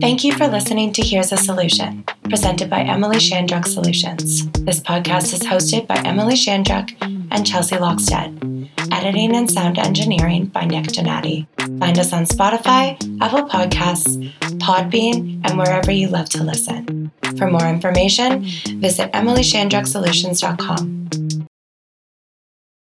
Thank 0.00 0.22
you 0.22 0.32
for 0.32 0.46
listening 0.46 0.92
to 0.92 1.02
Here's 1.02 1.32
a 1.32 1.36
Solution, 1.36 2.04
presented 2.24 2.70
by 2.70 2.82
Emily 2.82 3.16
Shandruk 3.16 3.66
Solutions. 3.66 4.48
This 4.52 4.78
podcast 4.80 5.32
is 5.34 5.40
hosted 5.40 5.88
by 5.88 5.96
Emily 6.04 6.34
Shandruk 6.34 6.94
and 7.30 7.44
Chelsey 7.44 7.74
Lokstet. 7.76 8.68
Editing 8.92 9.34
and 9.34 9.50
sound 9.50 9.76
engineering 9.78 10.46
by 10.46 10.66
Nick 10.66 10.86
Donati. 10.86 11.48
Find 11.58 11.98
us 11.98 12.12
on 12.12 12.26
Spotify, 12.26 12.96
Apple 13.20 13.48
Podcasts, 13.48 14.32
Podbean, 14.58 15.40
and 15.44 15.58
wherever 15.58 15.90
you 15.90 16.06
love 16.08 16.28
to 16.30 16.44
listen. 16.44 17.10
For 17.36 17.50
more 17.50 17.66
information, 17.66 18.44
visit 18.80 19.10
emilyshandruksolutions.com. 19.12 21.27